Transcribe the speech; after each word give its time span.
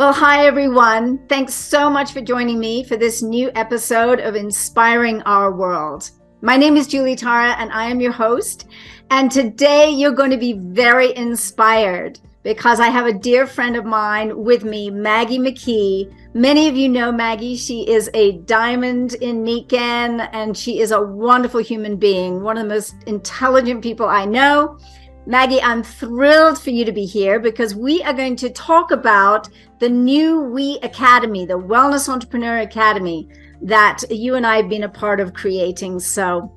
Well, 0.00 0.14
hi, 0.14 0.46
everyone. 0.46 1.18
Thanks 1.28 1.52
so 1.52 1.90
much 1.90 2.12
for 2.12 2.22
joining 2.22 2.58
me 2.58 2.84
for 2.84 2.96
this 2.96 3.20
new 3.20 3.50
episode 3.54 4.18
of 4.18 4.34
Inspiring 4.34 5.20
Our 5.26 5.52
World. 5.52 6.10
My 6.40 6.56
name 6.56 6.78
is 6.78 6.86
Julie 6.86 7.16
Tara, 7.16 7.50
and 7.58 7.70
I 7.70 7.84
am 7.84 8.00
your 8.00 8.10
host. 8.10 8.66
And 9.10 9.30
today 9.30 9.90
you're 9.90 10.12
going 10.12 10.30
to 10.30 10.38
be 10.38 10.54
very 10.54 11.14
inspired 11.14 12.18
because 12.42 12.80
I 12.80 12.86
have 12.86 13.04
a 13.04 13.12
dear 13.12 13.46
friend 13.46 13.76
of 13.76 13.84
mine 13.84 14.42
with 14.42 14.64
me, 14.64 14.88
Maggie 14.88 15.38
McKee. 15.38 16.10
Many 16.32 16.66
of 16.66 16.78
you 16.78 16.88
know 16.88 17.12
Maggie. 17.12 17.54
She 17.54 17.86
is 17.86 18.08
a 18.14 18.38
diamond 18.38 19.16
in 19.20 19.44
Nikken, 19.44 20.30
and 20.32 20.56
she 20.56 20.80
is 20.80 20.92
a 20.92 21.02
wonderful 21.02 21.60
human 21.60 21.96
being, 21.96 22.42
one 22.42 22.56
of 22.56 22.62
the 22.62 22.74
most 22.74 22.94
intelligent 23.06 23.82
people 23.82 24.06
I 24.06 24.24
know. 24.24 24.78
Maggie, 25.26 25.60
I'm 25.60 25.82
thrilled 25.82 26.58
for 26.58 26.70
you 26.70 26.84
to 26.84 26.92
be 26.92 27.04
here 27.04 27.38
because 27.38 27.74
we 27.74 28.02
are 28.02 28.14
going 28.14 28.36
to 28.36 28.48
talk 28.50 28.90
about 28.90 29.48
the 29.78 29.88
new 29.88 30.40
We 30.40 30.78
Academy, 30.82 31.44
the 31.44 31.58
Wellness 31.58 32.08
Entrepreneur 32.08 32.60
Academy 32.60 33.28
that 33.60 34.02
you 34.10 34.36
and 34.36 34.46
I 34.46 34.56
have 34.56 34.70
been 34.70 34.84
a 34.84 34.88
part 34.88 35.20
of 35.20 35.34
creating. 35.34 36.00
So, 36.00 36.50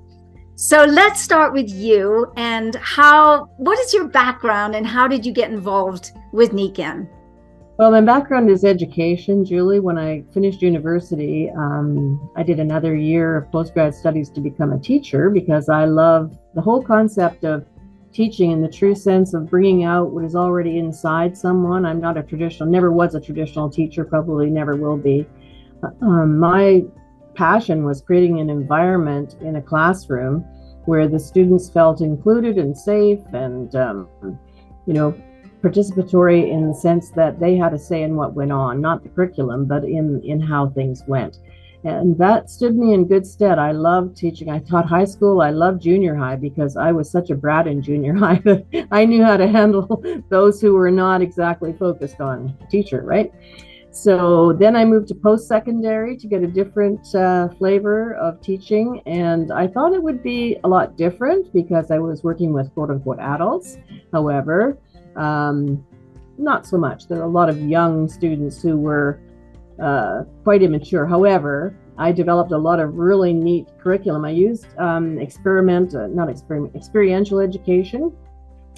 so 0.55 0.86
let's 0.86 1.20
start 1.20 1.52
with 1.52 1.70
you 1.70 2.31
and 2.38 2.76
how 2.76 3.49
what 3.58 3.77
is 3.80 3.94
your 3.94 4.08
background 4.08 4.75
and 4.75 4.88
how 4.88 5.09
did 5.09 5.25
you 5.25 5.34
get 5.34 5.52
involved 5.52 6.11
with 6.31 6.52
Nikken? 6.52 7.09
Well, 7.77 7.91
my 7.91 8.02
background 8.02 8.50
is 8.50 8.64
education, 8.64 9.44
Julie. 9.44 9.80
When 9.80 9.98
I 9.98 10.23
finished 10.34 10.61
university, 10.61 11.50
um, 11.58 12.30
I 12.38 12.44
did 12.44 12.59
another 12.59 12.95
year 12.95 13.36
of 13.36 13.52
postgrad 13.52 13.94
studies 13.94 14.30
to 14.30 14.41
become 14.41 14.72
a 14.72 14.80
teacher 14.80 15.30
because 15.30 15.70
I 15.70 15.86
love 15.86 16.38
the 16.53 16.61
whole 16.61 16.81
concept 16.81 17.44
of 17.44 17.66
teaching 18.13 18.52
in 18.52 18.62
the 18.62 18.67
true 18.67 18.95
sense 18.95 19.34
of 19.34 19.49
bringing 19.49 19.83
out 19.83 20.11
what 20.11 20.23
is 20.23 20.36
already 20.36 20.78
inside 20.78 21.36
someone. 21.36 21.86
I'm 21.86 22.00
not 22.00 22.17
a 22.17 22.23
traditional, 22.23 22.70
never 22.70 22.92
was 22.92 23.16
a 23.16 23.20
traditional 23.20 23.70
teacher, 23.70 24.05
probably 24.05 24.50
never 24.50 24.75
will 24.75 24.97
be. 24.97 25.28
Um, 26.02 26.39
my 26.39 26.83
passion 27.33 27.83
was 27.83 28.02
creating 28.02 28.39
an 28.39 28.50
environment 28.50 29.36
in 29.42 29.55
a 29.55 29.61
classroom 29.61 30.42
where 30.86 31.08
the 31.08 31.20
students 31.20 31.70
felt 31.70 32.02
included 32.02 32.58
and 32.58 32.78
safe 32.78 33.20
and, 33.33 33.75
um, 33.75 34.08
you 34.86 34.94
know, 34.94 35.16
participatory 35.64 36.52
in 36.52 36.67
the 36.67 36.73
sense 36.73 37.09
that 37.11 37.39
they 37.39 37.55
had 37.55 37.73
a 37.73 37.80
say 37.80 38.03
in 38.03 38.16
what 38.16 38.33
went 38.33 38.52
on, 38.52 38.81
not 38.81 39.02
the 39.02 39.09
curriculum, 39.09 39.66
but 39.66 39.83
in, 39.86 40.22
in 40.23 40.39
how 40.39 40.70
things 40.70 41.03
went. 41.08 41.39
And 41.84 42.17
that 42.17 42.50
stood 42.50 42.76
me 42.78 42.94
in 42.94 43.08
good 43.08 43.28
stead. 43.28 43.59
I 43.59 43.72
loved 43.72 44.16
teaching. 44.16 44.50
I 44.50 44.59
taught 44.59 44.86
high 44.86 45.03
school. 45.03 45.42
I 45.42 45.50
loved 45.50 45.81
junior 45.81 46.16
high 46.16 46.38
because 46.38 46.78
I 46.78 46.94
was 46.94 47.09
such 47.09 47.30
a 47.30 47.36
brat 47.36 47.67
in 47.67 47.81
junior 47.81 48.14
high 48.17 48.42
that 48.45 48.88
I 48.92 49.06
knew 49.06 49.23
how 49.23 49.38
to 49.38 49.48
handle 49.48 50.04
those 50.30 50.61
who 50.61 50.73
were 50.73 50.92
not 50.92 51.22
exactly 51.22 51.73
focused 51.73 52.22
on 52.22 52.58
teacher, 52.70 53.02
right? 53.02 53.34
So 53.92 54.54
then 54.54 54.76
I 54.76 54.86
moved 54.86 55.09
to 55.09 55.16
post 55.16 55.48
secondary 55.48 56.17
to 56.17 56.28
get 56.28 56.42
a 56.42 56.48
different 56.48 57.14
uh, 57.14 57.50
flavor 57.50 58.16
of 58.16 58.42
teaching. 58.42 59.02
And 59.06 59.52
I 59.52 59.67
thought 59.67 59.94
it 59.94 60.02
would 60.02 60.23
be 60.23 60.58
a 60.64 60.67
lot 60.67 60.98
different 60.98 61.54
because 61.54 61.92
I 61.92 62.00
was 62.00 62.23
working 62.23 62.54
with 62.54 62.73
quote 62.73 62.89
unquote 62.89 63.20
adults. 63.20 63.78
However, 64.11 64.80
um, 65.16 65.86
not 66.39 66.66
so 66.66 66.78
much. 66.78 67.08
There 67.08 67.20
are 67.20 67.26
a 67.26 67.28
lot 67.28 67.50
of 67.50 67.61
young 67.61 68.09
students 68.09 68.61
who 68.61 68.78
were 68.78 69.20
uh, 69.84 70.23
quite 70.44 70.64
immature. 70.64 71.06
However, 71.06 71.76
I 71.98 72.12
developed 72.12 72.52
a 72.52 72.58
lot 72.58 72.80
of 72.80 72.95
really 72.95 73.34
neat 73.34 73.67
curriculum. 73.80 74.26
I 74.26 74.31
used 74.31 74.66
um, 74.80 75.20
experiment, 75.20 75.94
uh, 75.94 76.08
not 76.08 76.30
experiment, 76.30 76.76
experiential 76.76 77.39
education, 77.39 78.11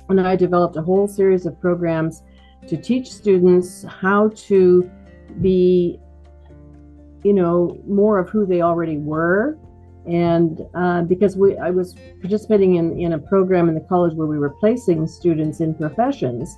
and 0.10 0.20
I 0.20 0.36
developed 0.36 0.76
a 0.78 0.82
whole 0.82 1.08
series 1.08 1.46
of 1.46 1.60
programs 1.62 2.24
to 2.68 2.76
teach 2.76 3.12
students 3.12 3.86
how 4.02 4.30
to 4.48 4.90
be, 5.42 6.00
you 7.24 7.34
know, 7.34 7.80
more 7.88 8.18
of 8.20 8.30
who 8.30 8.46
they 8.46 8.62
already 8.62 8.98
were. 8.98 9.58
And 10.08 10.62
uh, 10.76 11.02
because 11.04 11.36
we, 11.36 11.58
I 11.58 11.72
was 11.72 11.96
participating 12.22 12.76
in, 12.76 13.00
in 13.00 13.14
a 13.14 13.20
program 13.20 13.70
in 13.70 13.76
the 13.76 13.82
college 13.82 14.14
where 14.14 14.28
we 14.28 14.38
were 14.38 14.56
placing 14.60 15.08
students 15.08 15.62
in 15.62 15.74
professions, 15.74 16.58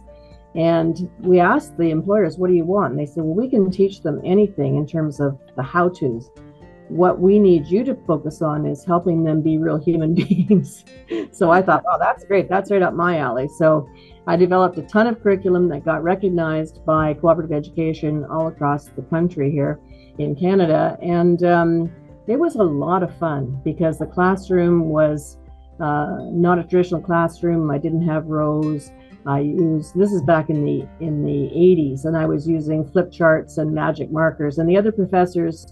and 0.58 1.08
we 1.20 1.40
asked 1.40 1.78
the 1.78 1.92
employers, 1.92 2.40
what 2.40 2.48
do 2.48 2.56
you 2.56 2.66
want? 2.66 2.92
And 2.92 3.00
they 3.00 3.06
said, 3.06 3.24
well, 3.24 3.36
we 3.36 3.48
can 3.48 3.70
teach 3.70 4.02
them 4.02 4.20
anything 4.26 4.76
in 4.76 4.88
terms 4.88 5.20
of 5.20 5.38
the 5.56 5.62
how 5.62 5.88
to's. 5.90 6.32
What 6.88 7.20
we 7.20 7.38
need 7.38 7.68
you 7.68 7.84
to 7.84 7.94
focus 8.08 8.42
on 8.42 8.66
is 8.66 8.84
helping 8.84 9.24
them 9.24 9.44
be 9.44 9.60
real 9.60 9.78
human 9.78 10.16
beings. 10.16 10.84
so 11.32 11.52
I 11.52 11.62
thought, 11.62 11.84
oh, 11.88 11.98
that's 12.00 12.24
great. 12.24 12.50
That's 12.50 12.72
right 12.72 12.82
up 12.82 12.96
my 12.96 13.20
alley. 13.20 13.48
So 13.56 13.88
I 14.26 14.36
developed 14.36 14.80
a 14.80 14.82
ton 14.82 15.06
of 15.06 15.22
curriculum 15.22 15.70
that 15.70 15.86
got 15.86 16.02
recognized 16.02 16.84
by 16.86 17.14
cooperative 17.14 17.56
education 17.56 18.26
all 18.26 18.48
across 18.48 18.86
the 18.86 19.04
country 19.04 19.52
here 19.52 19.80
in 20.18 20.36
Canada. 20.36 20.98
And 21.04 21.44
um, 21.44 21.92
it 22.26 22.40
was 22.40 22.56
a 22.56 22.64
lot 22.64 23.04
of 23.04 23.16
fun 23.20 23.62
because 23.64 24.00
the 24.00 24.08
classroom 24.08 24.90
was 24.90 25.38
uh, 25.80 26.18
not 26.32 26.58
a 26.58 26.64
traditional 26.64 27.02
classroom. 27.02 27.70
I 27.70 27.78
didn't 27.78 28.08
have 28.08 28.26
rows. 28.26 28.92
I 29.28 29.40
used 29.40 29.94
this 29.94 30.14
is 30.14 30.22
back 30.22 30.50
in 30.50 30.64
the 30.64 30.88
in 31.00 31.24
the 31.24 31.52
80s, 31.54 32.06
and 32.06 32.16
I 32.16 32.26
was 32.26 32.48
using 32.48 32.90
flip 32.90 33.12
charts 33.12 33.58
and 33.58 33.74
magic 33.74 34.10
markers. 34.10 34.58
And 34.58 34.70
the 34.70 34.78
other 34.78 34.92
professors 34.92 35.68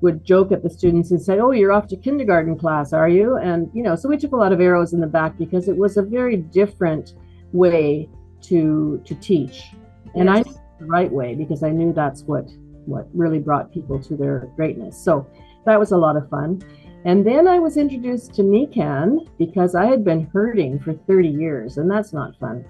would 0.00 0.24
joke 0.24 0.50
at 0.52 0.62
the 0.62 0.70
students 0.70 1.12
and 1.12 1.22
say, 1.22 1.38
"Oh, 1.38 1.52
you're 1.52 1.72
off 1.72 1.86
to 1.88 1.96
kindergarten 1.96 2.58
class, 2.58 2.92
are 2.92 3.08
you?" 3.08 3.36
And 3.36 3.70
you 3.72 3.82
know, 3.82 3.94
so 3.94 4.08
we 4.08 4.16
took 4.16 4.32
a 4.32 4.36
lot 4.36 4.52
of 4.52 4.60
arrows 4.60 4.92
in 4.92 5.00
the 5.00 5.06
back 5.06 5.38
because 5.38 5.68
it 5.68 5.76
was 5.76 5.96
a 5.96 6.02
very 6.02 6.36
different 6.36 7.14
way 7.52 8.08
to 8.42 9.00
to 9.04 9.14
teach, 9.14 9.72
and 10.14 10.28
yes. 10.28 10.38
I 10.38 10.42
knew 10.42 10.56
the 10.80 10.86
right 10.86 11.12
way 11.12 11.34
because 11.34 11.62
I 11.62 11.70
knew 11.70 11.92
that's 11.92 12.24
what 12.24 12.50
what 12.86 13.08
really 13.14 13.38
brought 13.38 13.72
people 13.72 14.00
to 14.00 14.16
their 14.16 14.48
greatness. 14.56 14.96
So 14.98 15.26
that 15.64 15.78
was 15.78 15.92
a 15.92 15.96
lot 15.96 16.16
of 16.16 16.28
fun. 16.28 16.60
And 17.04 17.24
then 17.24 17.46
I 17.46 17.60
was 17.60 17.76
introduced 17.76 18.34
to 18.34 18.42
Nikken 18.42 19.28
because 19.38 19.76
I 19.76 19.86
had 19.86 20.04
been 20.04 20.28
hurting 20.32 20.80
for 20.80 20.92
30 20.92 21.28
years, 21.28 21.78
and 21.78 21.88
that's 21.88 22.12
not 22.12 22.36
fun. 22.40 22.64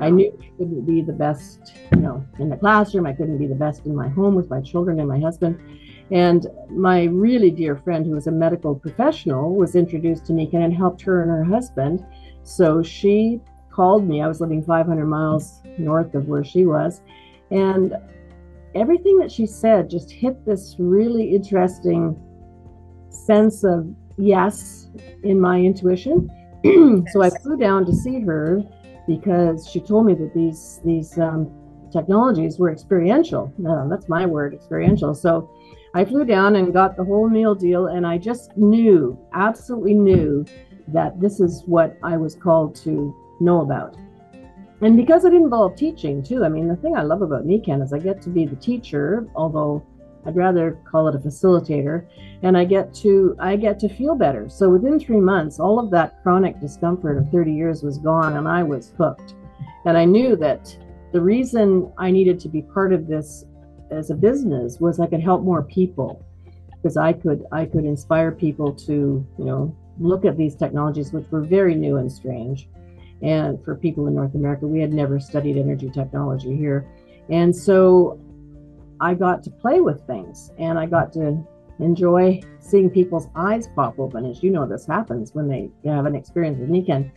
I 0.00 0.10
knew 0.10 0.36
I 0.40 0.46
couldn't 0.58 0.84
be 0.86 1.02
the 1.02 1.12
best, 1.12 1.74
you 1.92 2.00
know, 2.00 2.24
in 2.38 2.48
the 2.48 2.56
classroom. 2.56 3.06
I 3.06 3.12
couldn't 3.12 3.38
be 3.38 3.46
the 3.46 3.54
best 3.54 3.86
in 3.86 3.94
my 3.94 4.08
home 4.08 4.34
with 4.34 4.50
my 4.50 4.60
children 4.60 4.98
and 4.98 5.08
my 5.08 5.20
husband. 5.20 5.60
And 6.10 6.46
my 6.70 7.04
really 7.04 7.50
dear 7.50 7.76
friend, 7.76 8.04
who 8.04 8.12
was 8.12 8.26
a 8.26 8.32
medical 8.32 8.74
professional, 8.74 9.54
was 9.54 9.74
introduced 9.74 10.26
to 10.26 10.32
Nikken 10.32 10.64
and 10.64 10.74
helped 10.74 11.02
her 11.02 11.22
and 11.22 11.30
her 11.30 11.44
husband. 11.44 12.04
So 12.42 12.82
she 12.82 13.40
called 13.70 14.06
me. 14.06 14.22
I 14.22 14.28
was 14.28 14.40
living 14.40 14.62
500 14.62 15.06
miles 15.06 15.62
north 15.78 16.14
of 16.14 16.28
where 16.28 16.44
she 16.44 16.66
was. 16.66 17.00
And 17.50 17.94
everything 18.74 19.18
that 19.18 19.30
she 19.30 19.46
said 19.46 19.88
just 19.88 20.10
hit 20.10 20.44
this 20.44 20.76
really 20.78 21.34
interesting 21.34 22.20
sense 23.08 23.64
of 23.64 23.86
yes 24.16 24.88
in 25.22 25.40
my 25.40 25.58
intuition. 25.60 26.28
so 27.12 27.22
I 27.22 27.30
flew 27.30 27.56
down 27.56 27.86
to 27.86 27.92
see 27.92 28.20
her 28.20 28.62
because 29.06 29.68
she 29.68 29.80
told 29.80 30.06
me 30.06 30.14
that 30.14 30.32
these 30.34 30.80
these 30.84 31.18
um, 31.18 31.50
technologies 31.92 32.58
were 32.58 32.70
experiential. 32.70 33.52
Uh, 33.68 33.86
that's 33.88 34.08
my 34.08 34.26
word, 34.26 34.54
experiential. 34.54 35.14
So 35.14 35.50
I 35.94 36.04
flew 36.04 36.24
down 36.24 36.56
and 36.56 36.72
got 36.72 36.96
the 36.96 37.04
whole 37.04 37.28
meal 37.28 37.54
deal, 37.54 37.86
and 37.86 38.06
I 38.06 38.18
just 38.18 38.56
knew, 38.56 39.16
absolutely 39.32 39.94
knew, 39.94 40.44
that 40.88 41.20
this 41.20 41.40
is 41.40 41.62
what 41.66 41.96
I 42.02 42.16
was 42.16 42.34
called 42.34 42.74
to 42.76 43.14
know 43.40 43.60
about. 43.60 43.96
And 44.80 44.96
because 44.96 45.24
it 45.24 45.32
involved 45.32 45.78
teaching 45.78 46.22
too, 46.22 46.44
I 46.44 46.48
mean, 46.48 46.66
the 46.66 46.76
thing 46.76 46.96
I 46.96 47.02
love 47.02 47.22
about 47.22 47.46
Nikken 47.46 47.82
is 47.82 47.92
I 47.92 47.98
get 47.98 48.20
to 48.22 48.28
be 48.28 48.44
the 48.44 48.56
teacher, 48.56 49.26
although 49.36 49.86
I'd 50.26 50.36
rather 50.36 50.78
call 50.90 51.08
it 51.08 51.14
a 51.14 51.18
facilitator, 51.18 52.06
and 52.42 52.56
I 52.56 52.64
get 52.64 52.94
to 52.96 53.36
I 53.38 53.56
get 53.56 53.78
to 53.80 53.88
feel 53.88 54.14
better. 54.14 54.48
So 54.48 54.68
within 54.70 54.98
three 54.98 55.20
months, 55.20 55.60
all 55.60 55.78
of 55.78 55.90
that 55.90 56.22
chronic 56.22 56.60
discomfort 56.60 57.18
of 57.18 57.30
30 57.30 57.52
years 57.52 57.82
was 57.82 57.98
gone, 57.98 58.36
and 58.36 58.48
I 58.48 58.62
was 58.62 58.92
hooked. 58.96 59.34
And 59.84 59.96
I 59.98 60.04
knew 60.04 60.34
that 60.36 60.76
the 61.12 61.20
reason 61.20 61.92
I 61.98 62.10
needed 62.10 62.40
to 62.40 62.48
be 62.48 62.62
part 62.62 62.92
of 62.92 63.06
this 63.06 63.44
as 63.90 64.10
a 64.10 64.14
business 64.14 64.80
was 64.80 64.98
I 64.98 65.06
could 65.06 65.20
help 65.20 65.42
more 65.42 65.62
people 65.62 66.24
because 66.74 66.96
I 66.96 67.12
could 67.12 67.44
I 67.52 67.66
could 67.66 67.84
inspire 67.84 68.32
people 68.32 68.72
to 68.86 69.26
you 69.38 69.44
know 69.44 69.76
look 69.98 70.24
at 70.24 70.36
these 70.36 70.54
technologies 70.56 71.12
which 71.12 71.30
were 71.30 71.42
very 71.42 71.74
new 71.74 71.98
and 71.98 72.10
strange. 72.10 72.68
And 73.22 73.62
for 73.64 73.74
people 73.74 74.06
in 74.06 74.14
North 74.14 74.34
America, 74.34 74.66
we 74.66 74.80
had 74.80 74.92
never 74.92 75.18
studied 75.20 75.56
energy 75.56 75.88
technology 75.88 76.56
here. 76.56 76.86
And 77.30 77.54
so 77.54 78.20
I 79.04 79.12
got 79.12 79.42
to 79.42 79.50
play 79.50 79.82
with 79.82 80.06
things 80.06 80.50
and 80.58 80.78
I 80.78 80.86
got 80.86 81.12
to 81.12 81.36
enjoy 81.78 82.40
seeing 82.58 82.88
people's 82.88 83.28
eyes 83.36 83.68
pop 83.76 83.98
open. 83.98 84.24
As 84.24 84.42
you 84.42 84.50
know, 84.50 84.66
this 84.66 84.86
happens 84.86 85.34
when 85.34 85.46
they 85.46 85.70
have 85.84 86.06
an 86.06 86.14
experience 86.14 86.58
with 86.58 86.70
Nikken. 86.70 87.10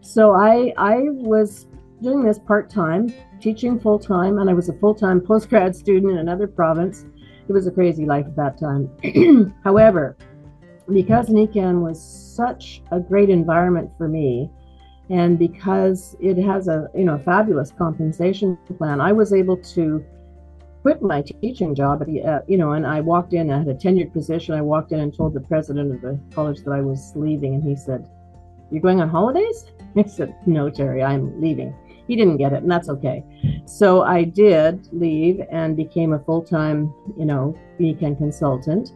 So 0.00 0.32
I 0.32 0.72
I 0.76 1.08
was 1.08 1.66
doing 2.00 2.22
this 2.22 2.38
part 2.38 2.70
time, 2.70 3.12
teaching 3.40 3.80
full 3.80 3.98
time, 3.98 4.38
and 4.38 4.48
I 4.48 4.54
was 4.54 4.68
a 4.68 4.74
full 4.74 4.94
time 4.94 5.20
post 5.30 5.48
grad 5.48 5.74
student 5.74 6.12
in 6.12 6.18
another 6.18 6.46
province. 6.46 7.04
It 7.48 7.52
was 7.52 7.66
a 7.66 7.72
crazy 7.72 8.06
life 8.06 8.26
at 8.26 8.36
that 8.36 8.58
time. 8.58 9.54
However, 9.64 10.16
because 10.88 11.30
Nikken 11.30 11.82
was 11.82 12.00
such 12.00 12.80
a 12.92 13.00
great 13.00 13.28
environment 13.28 13.90
for 13.98 14.06
me, 14.06 14.50
and 15.10 15.36
because 15.36 16.16
it 16.20 16.36
has 16.38 16.68
a 16.68 16.88
you 16.94 17.04
know 17.04 17.18
fabulous 17.18 17.72
compensation 17.72 18.56
plan, 18.78 19.00
I 19.00 19.10
was 19.10 19.32
able 19.32 19.56
to 19.74 20.04
quit 20.84 21.00
my 21.00 21.22
teaching 21.22 21.74
job, 21.74 22.02
at 22.02 22.08
the, 22.08 22.22
uh, 22.22 22.40
you 22.46 22.58
know, 22.58 22.72
and 22.72 22.86
I 22.86 23.00
walked 23.00 23.32
in, 23.32 23.50
I 23.50 23.56
had 23.56 23.68
a 23.68 23.74
tenured 23.74 24.12
position. 24.12 24.54
I 24.54 24.60
walked 24.60 24.92
in 24.92 25.00
and 25.00 25.16
told 25.16 25.32
the 25.32 25.40
president 25.40 25.94
of 25.94 26.02
the 26.02 26.20
college 26.34 26.62
that 26.62 26.72
I 26.72 26.82
was 26.82 27.14
leaving, 27.16 27.54
and 27.54 27.64
he 27.64 27.74
said, 27.74 28.06
You're 28.70 28.82
going 28.82 29.00
on 29.00 29.08
holidays? 29.08 29.64
I 29.96 30.02
said, 30.02 30.36
No, 30.44 30.68
Terry, 30.68 31.02
I'm 31.02 31.40
leaving. 31.40 31.74
He 32.06 32.16
didn't 32.16 32.36
get 32.36 32.52
it, 32.52 32.62
and 32.64 32.70
that's 32.70 32.90
okay. 32.90 33.24
So 33.64 34.02
I 34.02 34.24
did 34.24 34.86
leave 34.92 35.40
and 35.50 35.74
became 35.74 36.12
a 36.12 36.18
full 36.18 36.42
time, 36.42 36.92
you 37.16 37.24
know, 37.24 37.58
Nikken 37.80 38.18
consultant. 38.18 38.92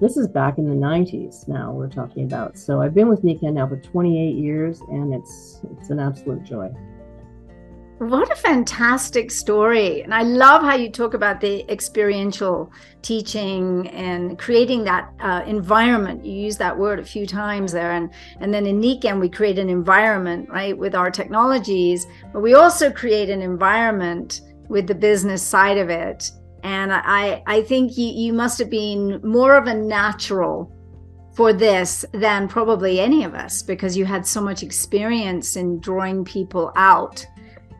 This 0.00 0.16
is 0.16 0.28
back 0.28 0.58
in 0.58 0.68
the 0.68 0.86
90s 0.86 1.48
now 1.48 1.72
we're 1.72 1.88
talking 1.88 2.24
about. 2.26 2.56
So 2.56 2.80
I've 2.80 2.94
been 2.94 3.08
with 3.08 3.24
Nikken 3.24 3.54
now 3.54 3.66
for 3.66 3.80
28 3.80 4.36
years, 4.36 4.80
and 4.82 5.12
it's 5.12 5.62
it's 5.78 5.90
an 5.90 5.98
absolute 5.98 6.44
joy. 6.44 6.70
What 7.98 8.28
a 8.32 8.34
fantastic 8.34 9.30
story. 9.30 10.02
And 10.02 10.12
I 10.12 10.22
love 10.22 10.62
how 10.62 10.74
you 10.74 10.90
talk 10.90 11.14
about 11.14 11.40
the 11.40 11.64
experiential 11.70 12.72
teaching 13.02 13.86
and 13.88 14.36
creating 14.36 14.82
that 14.84 15.12
uh, 15.20 15.42
environment. 15.46 16.24
You 16.24 16.32
use 16.32 16.56
that 16.56 16.76
word 16.76 16.98
a 16.98 17.04
few 17.04 17.24
times 17.24 17.70
there. 17.70 17.92
And, 17.92 18.10
and 18.40 18.52
then 18.52 18.66
in 18.66 18.80
Nikken, 18.80 19.20
we 19.20 19.28
create 19.28 19.60
an 19.60 19.68
environment, 19.68 20.48
right, 20.50 20.76
with 20.76 20.96
our 20.96 21.08
technologies, 21.08 22.08
but 22.32 22.40
we 22.40 22.54
also 22.54 22.90
create 22.90 23.30
an 23.30 23.42
environment 23.42 24.40
with 24.68 24.88
the 24.88 24.94
business 24.94 25.42
side 25.42 25.78
of 25.78 25.88
it. 25.88 26.32
And 26.64 26.92
I, 26.92 27.44
I 27.46 27.62
think 27.62 27.96
you, 27.96 28.08
you 28.08 28.32
must 28.32 28.58
have 28.58 28.70
been 28.70 29.20
more 29.22 29.54
of 29.56 29.68
a 29.68 29.74
natural 29.74 30.72
for 31.34 31.52
this 31.52 32.04
than 32.12 32.48
probably 32.48 32.98
any 32.98 33.22
of 33.22 33.34
us 33.34 33.62
because 33.62 33.96
you 33.96 34.04
had 34.04 34.26
so 34.26 34.40
much 34.40 34.64
experience 34.64 35.56
in 35.56 35.78
drawing 35.80 36.24
people 36.24 36.72
out 36.74 37.24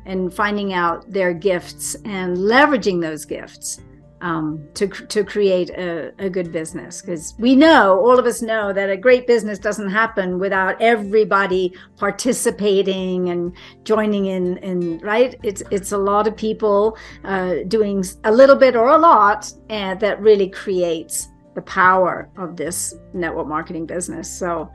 and 0.06 0.32
finding 0.32 0.72
out 0.72 1.10
their 1.10 1.32
gifts 1.32 1.94
and 2.04 2.36
leveraging 2.36 3.00
those 3.00 3.24
gifts 3.24 3.80
um, 4.20 4.66
to, 4.72 4.86
to 4.88 5.22
create 5.22 5.68
a, 5.70 6.12
a 6.18 6.30
good 6.30 6.50
business. 6.50 7.02
Because 7.02 7.34
we 7.38 7.54
know, 7.54 8.00
all 8.00 8.18
of 8.18 8.24
us 8.24 8.40
know, 8.40 8.72
that 8.72 8.88
a 8.88 8.96
great 8.96 9.26
business 9.26 9.58
doesn't 9.58 9.90
happen 9.90 10.38
without 10.38 10.80
everybody 10.80 11.72
participating 11.98 13.28
and 13.28 13.52
joining 13.84 14.26
in. 14.26 14.98
Right, 14.98 15.38
it's 15.42 15.62
it's 15.70 15.92
a 15.92 15.98
lot 15.98 16.26
of 16.26 16.36
people 16.36 16.96
uh, 17.24 17.56
doing 17.68 18.02
a 18.24 18.32
little 18.32 18.56
bit 18.56 18.76
or 18.76 18.88
a 18.88 18.98
lot, 18.98 19.52
and 19.68 20.00
that 20.00 20.20
really 20.20 20.48
creates 20.48 21.28
the 21.54 21.62
power 21.62 22.30
of 22.36 22.56
this 22.56 22.94
network 23.12 23.46
marketing 23.46 23.86
business. 23.86 24.30
So. 24.30 24.70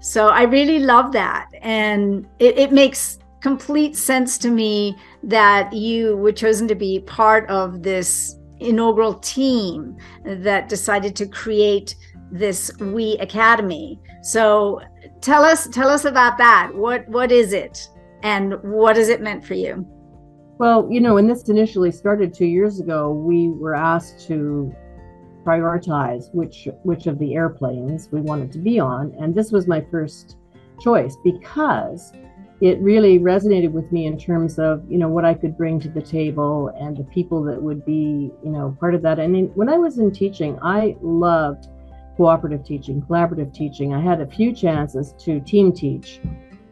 So 0.00 0.28
I 0.28 0.42
really 0.42 0.78
love 0.78 1.10
that. 1.14 1.48
And 1.60 2.24
it, 2.38 2.56
it 2.56 2.72
makes 2.72 3.18
complete 3.40 3.96
sense 3.96 4.38
to 4.38 4.50
me 4.50 4.96
that 5.22 5.72
you 5.72 6.16
were 6.16 6.32
chosen 6.32 6.68
to 6.68 6.74
be 6.74 7.00
part 7.00 7.48
of 7.48 7.82
this 7.82 8.36
inaugural 8.60 9.14
team 9.14 9.96
that 10.24 10.68
decided 10.68 11.14
to 11.16 11.26
create 11.26 11.94
this 12.30 12.70
we 12.78 13.16
academy. 13.18 14.00
So 14.22 14.80
tell 15.20 15.44
us 15.44 15.68
tell 15.68 15.88
us 15.88 16.04
about 16.04 16.38
that. 16.38 16.70
What 16.74 17.08
what 17.08 17.32
is 17.32 17.52
it? 17.52 17.88
And 18.22 18.60
what 18.62 18.96
is 18.96 19.08
it 19.08 19.20
meant 19.20 19.44
for 19.44 19.54
you? 19.54 19.86
Well 20.58 20.88
you 20.90 21.00
know 21.00 21.14
when 21.14 21.26
this 21.26 21.48
initially 21.48 21.92
started 21.92 22.34
two 22.34 22.46
years 22.46 22.80
ago 22.80 23.12
we 23.12 23.48
were 23.48 23.74
asked 23.74 24.26
to 24.28 24.74
prioritize 25.44 26.34
which 26.34 26.68
which 26.82 27.06
of 27.06 27.18
the 27.18 27.34
airplanes 27.34 28.10
we 28.10 28.20
wanted 28.20 28.52
to 28.52 28.58
be 28.58 28.80
on. 28.80 29.14
And 29.20 29.34
this 29.34 29.52
was 29.52 29.66
my 29.66 29.80
first 29.90 30.36
choice 30.80 31.16
because 31.24 32.12
it 32.60 32.80
really 32.80 33.18
resonated 33.18 33.70
with 33.70 33.90
me 33.92 34.06
in 34.06 34.18
terms 34.18 34.58
of 34.58 34.82
you 34.90 34.98
know 34.98 35.08
what 35.08 35.24
I 35.24 35.34
could 35.34 35.56
bring 35.56 35.78
to 35.80 35.88
the 35.88 36.02
table 36.02 36.72
and 36.80 36.96
the 36.96 37.04
people 37.04 37.42
that 37.44 37.62
would 37.62 37.84
be 37.84 38.32
you 38.42 38.50
know 38.50 38.76
part 38.80 38.94
of 38.94 39.02
that. 39.02 39.18
And 39.18 39.54
when 39.54 39.68
I 39.68 39.78
was 39.78 39.98
in 39.98 40.10
teaching, 40.10 40.58
I 40.62 40.96
loved 41.00 41.68
cooperative 42.16 42.64
teaching, 42.64 43.00
collaborative 43.02 43.54
teaching. 43.54 43.94
I 43.94 44.00
had 44.00 44.20
a 44.20 44.26
few 44.26 44.52
chances 44.52 45.14
to 45.20 45.40
team 45.40 45.72
teach, 45.72 46.20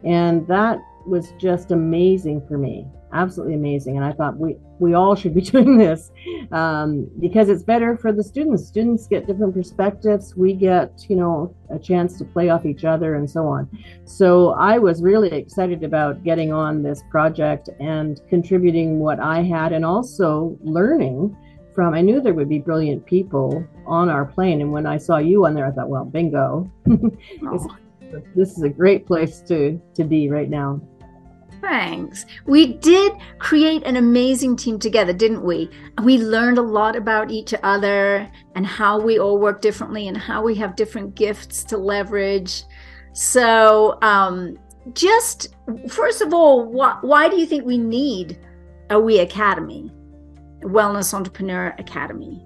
and 0.03 0.45
that 0.47 0.79
was 1.05 1.31
just 1.39 1.71
amazing 1.71 2.45
for 2.47 2.57
me 2.57 2.85
absolutely 3.13 3.55
amazing 3.55 3.97
and 3.97 4.05
i 4.05 4.11
thought 4.11 4.37
we 4.37 4.57
we 4.79 4.93
all 4.93 5.15
should 5.15 5.33
be 5.33 5.41
doing 5.53 5.77
this 5.77 6.11
um, 6.51 7.09
because 7.19 7.49
it's 7.49 7.63
better 7.63 7.97
for 7.97 8.11
the 8.11 8.23
students. 8.23 8.67
Students 8.67 9.07
get 9.07 9.27
different 9.27 9.53
perspectives 9.53 10.35
we 10.35 10.53
get 10.53 11.05
you 11.09 11.15
know 11.15 11.55
a 11.69 11.79
chance 11.79 12.17
to 12.19 12.25
play 12.25 12.49
off 12.49 12.65
each 12.65 12.85
other 12.85 13.15
and 13.15 13.29
so 13.29 13.47
on. 13.47 13.67
So 14.05 14.51
i 14.51 14.77
was 14.77 15.01
really 15.01 15.31
excited 15.31 15.83
about 15.83 16.23
getting 16.23 16.53
on 16.53 16.83
this 16.83 17.03
project 17.09 17.69
and 17.79 18.21
contributing 18.29 18.99
what 18.99 19.19
i 19.19 19.41
had 19.41 19.73
and 19.73 19.85
also 19.85 20.57
learning 20.61 21.35
from 21.75 21.93
i 21.93 22.01
knew 22.01 22.21
there 22.21 22.33
would 22.33 22.49
be 22.49 22.59
brilliant 22.59 23.05
people 23.05 23.65
on 23.85 24.09
our 24.09 24.25
plane 24.25 24.61
and 24.61 24.71
when 24.71 24.85
i 24.85 24.97
saw 24.97 25.17
you 25.17 25.45
on 25.45 25.53
there 25.53 25.65
i 25.65 25.71
thought 25.71 25.89
well 25.89 26.05
bingo. 26.05 26.69
Oh. 27.43 27.77
this 28.35 28.51
is 28.57 28.63
a 28.63 28.69
great 28.69 29.05
place 29.05 29.41
to 29.41 29.81
to 29.93 30.03
be 30.03 30.29
right 30.29 30.49
now 30.49 30.81
Thanks. 31.67 32.25
We 32.45 32.75
did 32.75 33.11
create 33.39 33.83
an 33.85 33.97
amazing 33.97 34.55
team 34.55 34.79
together, 34.79 35.11
didn't 35.11 35.43
we? 35.43 35.69
We 36.01 36.17
learned 36.17 36.57
a 36.57 36.61
lot 36.61 36.95
about 36.95 37.29
each 37.29 37.53
other 37.61 38.31
and 38.55 38.65
how 38.65 39.01
we 39.01 39.19
all 39.19 39.37
work 39.37 39.59
differently 39.59 40.07
and 40.07 40.15
how 40.15 40.41
we 40.41 40.55
have 40.55 40.77
different 40.77 41.15
gifts 41.15 41.65
to 41.65 41.77
leverage. 41.77 42.63
So, 43.11 43.97
um, 44.01 44.57
just 44.93 45.55
first 45.89 46.21
of 46.21 46.33
all, 46.33 46.71
wh- 46.71 47.03
why 47.03 47.27
do 47.27 47.37
you 47.37 47.45
think 47.45 47.65
we 47.65 47.77
need 47.77 48.39
a 48.89 48.97
We 48.97 49.19
Academy, 49.19 49.91
a 50.63 50.67
Wellness 50.67 51.13
Entrepreneur 51.13 51.75
Academy? 51.79 52.45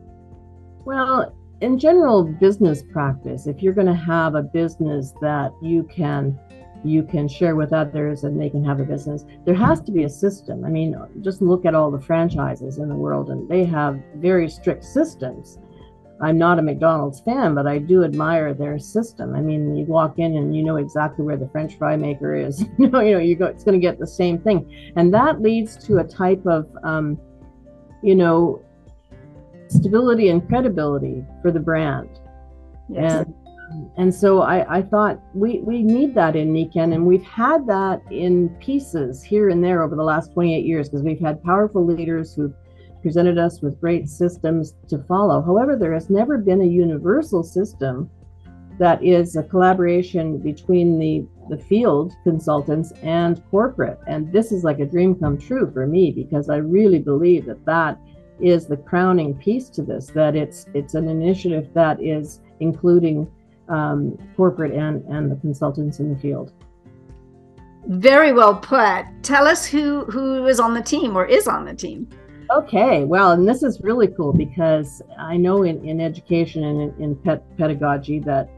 Well, 0.84 1.36
in 1.62 1.78
general 1.78 2.24
business 2.24 2.82
practice, 2.92 3.46
if 3.46 3.62
you're 3.62 3.74
going 3.74 3.86
to 3.86 3.94
have 3.94 4.34
a 4.34 4.42
business 4.42 5.14
that 5.22 5.52
you 5.62 5.84
can 5.84 6.40
you 6.84 7.04
can 7.04 7.28
share 7.28 7.56
with 7.56 7.74
others 7.74 8.24
and 8.24 8.40
they 8.40 8.50
can 8.50 8.64
have 8.64 8.80
a 8.80 8.84
business. 8.84 9.26
There 9.46 9.56
has 9.56 9.82
to 9.82 9.92
be 9.92 10.04
a 10.04 10.10
system. 10.10 10.66
I 10.66 10.70
mean, 10.70 10.96
just 11.22 11.42
look 11.42 11.66
at 11.66 11.76
all 11.76 11.92
the 11.92 12.02
franchises 12.02 12.78
in 12.78 12.90
the 12.90 12.96
world 12.96 13.30
and 13.30 13.48
they 13.48 13.66
have 13.66 14.02
very 14.16 14.50
strict 14.50 14.84
systems. 14.84 15.60
I'm 16.22 16.38
not 16.38 16.60
a 16.60 16.62
McDonald's 16.62 17.20
fan, 17.22 17.56
but 17.56 17.66
I 17.66 17.80
do 17.80 18.04
admire 18.04 18.54
their 18.54 18.78
system. 18.78 19.36
I 19.36 19.42
mean, 19.42 19.76
you 19.76 19.86
walk 19.86 20.20
in 20.20 20.38
and 20.38 20.56
you 20.56 20.64
know 20.64 20.78
exactly 20.78 21.26
where 21.26 21.38
the 21.38 21.50
French 21.50 21.78
fry 21.78 21.96
maker 21.96 22.36
is. 22.36 22.64
you 22.78 22.90
know, 22.90 23.00
you 23.02 23.14
know, 23.14 23.20
you 23.20 23.36
go, 23.36 23.48
it's 23.48 23.64
going 23.64 23.80
to 23.80 23.82
get 23.82 23.98
the 23.98 24.08
same 24.08 24.40
thing, 24.40 24.94
and 24.96 25.12
that 25.14 25.42
leads 25.42 25.84
to 25.88 25.98
a 25.98 26.04
type 26.04 26.46
of, 26.46 26.68
um, 26.84 27.20
you 28.04 28.16
know, 28.16 28.64
stability 29.68 30.30
and 30.30 30.48
credibility 30.48 31.26
for 31.42 31.50
the 31.52 31.60
brand. 31.60 32.10
Yes. 32.88 33.26
And 33.26 33.34
and 33.98 34.14
so 34.14 34.42
I, 34.42 34.78
I 34.78 34.82
thought 34.82 35.20
we, 35.34 35.60
we 35.60 35.84
need 35.84 36.16
that 36.16 36.36
in 36.36 36.54
Nikken, 36.54 36.94
and 36.94 37.06
we've 37.06 37.24
had 37.24 37.68
that 37.68 38.02
in 38.10 38.50
pieces 38.62 39.22
here 39.22 39.50
and 39.50 39.64
there 39.64 39.84
over 39.84 39.96
the 39.96 40.04
last 40.04 40.34
28 40.34 40.66
years 40.66 40.90
because 40.90 41.04
we've 41.04 41.20
had 41.20 41.44
powerful 41.44 41.86
leaders 41.86 42.34
who've 42.34 42.54
presented 43.02 43.38
us 43.38 43.62
with 43.62 43.82
great 43.82 44.08
systems 44.08 44.76
to 44.88 45.04
follow. 45.04 45.42
However, 45.42 45.76
there 45.76 45.94
has 45.94 46.10
never 46.10 46.38
been 46.38 46.62
a 46.62 46.66
universal 46.66 47.44
system 47.44 48.10
that 48.80 49.04
is 49.04 49.36
a 49.36 49.44
collaboration 49.44 50.38
between 50.38 50.98
the, 50.98 51.28
the 51.50 51.58
field 51.58 52.14
consultants 52.24 52.94
and 53.04 53.44
corporate. 53.52 54.00
And 54.08 54.32
this 54.32 54.52
is 54.52 54.64
like 54.64 54.80
a 54.80 54.86
dream 54.86 55.16
come 55.16 55.38
true 55.38 55.70
for 55.72 55.86
me 55.86 56.12
because 56.12 56.50
I 56.50 56.58
really 56.58 57.00
believe 57.00 57.46
that 57.46 57.66
that 57.66 58.00
is 58.40 58.66
the 58.66 58.78
crowning 58.78 59.36
piece 59.36 59.70
to 59.70 59.84
this, 59.84 60.08
that 60.08 60.36
it's 60.36 60.66
it's 60.74 60.96
an 60.96 61.08
initiative 61.10 61.70
that 61.76 62.02
is 62.02 62.40
including 62.60 63.32
um, 63.72 64.18
corporate 64.36 64.74
and, 64.74 65.04
and 65.06 65.32
the 65.32 65.36
consultants 65.38 66.00
in 66.00 66.14
the 66.14 66.20
field. 66.20 66.52
Very 67.88 68.32
well 68.32 68.56
put. 68.56 69.06
Tell 69.24 69.48
us 69.48 69.66
who 69.66 70.06
who 70.06 70.46
is 70.46 70.60
on 70.60 70.74
the 70.76 70.82
team 70.82 71.16
or 71.18 71.26
is 71.26 71.48
on 71.48 71.66
the 71.66 71.74
team. 71.74 72.08
Okay, 72.52 73.06
well, 73.06 73.32
and 73.32 73.48
this 73.48 73.64
is 73.64 73.80
really 73.82 74.08
cool 74.08 74.34
because 74.34 75.02
I 75.18 75.38
know 75.38 75.64
in, 75.64 75.84
in 75.88 76.02
education 76.02 76.66
and 76.66 76.82
in, 76.82 77.04
in 77.04 77.16
pet 77.16 77.44
pedagogy 77.58 78.20
that 78.20 78.50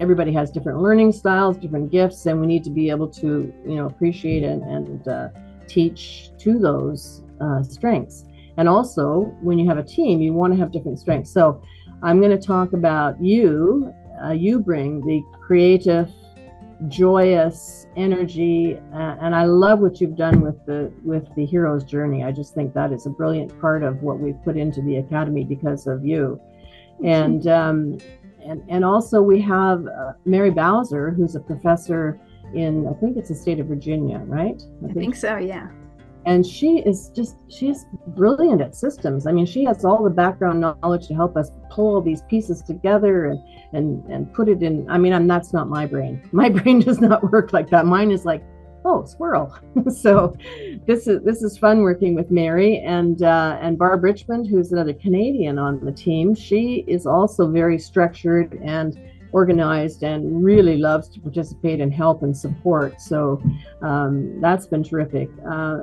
everybody 0.00 0.32
has 0.32 0.50
different 0.50 0.80
learning 0.80 1.12
styles, 1.12 1.56
different 1.56 1.90
gifts, 1.90 2.26
and 2.26 2.40
we 2.40 2.46
need 2.46 2.62
to 2.64 2.70
be 2.70 2.90
able 2.90 3.08
to, 3.08 3.52
you 3.66 3.74
know, 3.74 3.86
appreciate 3.86 4.44
and, 4.44 4.62
and 4.62 5.08
uh, 5.08 5.28
teach 5.66 6.30
to 6.38 6.58
those 6.58 7.22
uh, 7.40 7.62
strengths. 7.62 8.24
And 8.56 8.68
also, 8.68 9.34
when 9.42 9.58
you 9.58 9.68
have 9.68 9.78
a 9.78 9.82
team, 9.82 10.20
you 10.20 10.32
want 10.32 10.52
to 10.52 10.58
have 10.58 10.70
different 10.70 10.98
strengths. 10.98 11.30
So, 11.30 11.60
I'm 12.02 12.20
going 12.20 12.38
to 12.38 12.46
talk 12.46 12.72
about 12.72 13.20
you 13.22 13.92
uh, 14.22 14.30
you 14.30 14.60
bring 14.60 15.00
the 15.06 15.22
creative 15.40 16.10
joyous 16.88 17.86
energy 17.96 18.76
uh, 18.92 19.16
and 19.20 19.34
i 19.34 19.44
love 19.44 19.78
what 19.78 20.00
you've 20.00 20.16
done 20.16 20.40
with 20.40 20.56
the 20.66 20.92
with 21.02 21.24
the 21.36 21.46
hero's 21.46 21.84
journey. 21.84 22.24
I 22.24 22.32
just 22.32 22.54
think 22.54 22.74
that 22.74 22.92
is 22.92 23.06
a 23.06 23.10
brilliant 23.10 23.58
part 23.60 23.82
of 23.82 24.02
what 24.02 24.18
we've 24.18 24.42
put 24.44 24.56
into 24.56 24.82
the 24.82 24.96
academy 24.96 25.44
because 25.44 25.86
of 25.86 26.04
you. 26.04 26.40
And 27.04 27.46
um, 27.46 27.98
and 28.44 28.62
and 28.68 28.84
also 28.84 29.22
we 29.22 29.40
have 29.40 29.86
uh, 29.86 30.12
mary 30.24 30.50
bowser 30.50 31.10
who's 31.10 31.34
a 31.34 31.40
professor 31.40 32.20
in 32.54 32.86
i 32.86 32.92
think 33.00 33.16
it's 33.16 33.30
the 33.30 33.34
state 33.34 33.58
of 33.58 33.66
virginia 33.66 34.18
right? 34.26 34.62
I, 34.82 34.84
I 34.84 34.92
think, 34.92 34.98
think 34.98 35.16
so 35.16 35.36
yeah 35.36 35.68
and 36.26 36.44
she 36.46 36.78
is 36.78 37.10
just 37.14 37.36
she's 37.48 37.86
brilliant 38.08 38.60
at 38.60 38.74
systems. 38.74 39.26
I 39.26 39.32
mean 39.32 39.46
she 39.46 39.64
has 39.64 39.84
all 39.84 40.02
the 40.02 40.10
background 40.10 40.60
knowledge 40.60 41.06
to 41.08 41.14
help 41.14 41.36
us 41.36 41.50
pull 41.70 41.96
all 41.96 42.00
these 42.00 42.22
pieces 42.22 42.62
together 42.62 43.26
and 43.26 43.40
and 43.72 44.04
and 44.10 44.32
put 44.32 44.48
it 44.48 44.62
in 44.62 44.88
i 44.88 44.96
mean 44.96 45.12
I'm, 45.12 45.26
that's 45.26 45.52
not 45.52 45.68
my 45.68 45.86
brain. 45.86 46.22
My 46.32 46.48
brain 46.48 46.80
does 46.80 47.00
not 47.00 47.30
work 47.32 47.52
like 47.52 47.70
that. 47.70 47.86
Mine 47.86 48.10
is 48.10 48.24
like 48.24 48.42
oh 48.84 49.04
squirrel. 49.04 49.54
So 49.90 50.36
this 50.86 51.06
is 51.06 51.22
this 51.22 51.42
is 51.42 51.58
fun 51.58 51.82
working 51.82 52.14
with 52.14 52.30
mary 52.30 52.78
and 52.78 53.22
uh, 53.22 53.58
and 53.60 53.78
barb 53.78 54.02
richmond 54.04 54.46
who's 54.46 54.72
another 54.72 54.94
canadian 54.94 55.58
on 55.58 55.84
the 55.84 55.92
team. 55.92 56.34
She 56.34 56.84
is 56.86 57.06
also 57.06 57.50
very 57.50 57.78
structured 57.78 58.60
and 58.62 58.98
organized 59.34 60.04
and 60.04 60.44
really 60.44 60.76
loves 60.76 61.08
to 61.08 61.18
participate 61.20 61.80
and 61.80 61.92
help 61.92 62.22
and 62.22 62.34
support. 62.36 63.00
So 63.00 63.42
um, 63.82 64.40
that's 64.40 64.66
been 64.68 64.84
terrific. 64.84 65.28
Uh, 65.44 65.80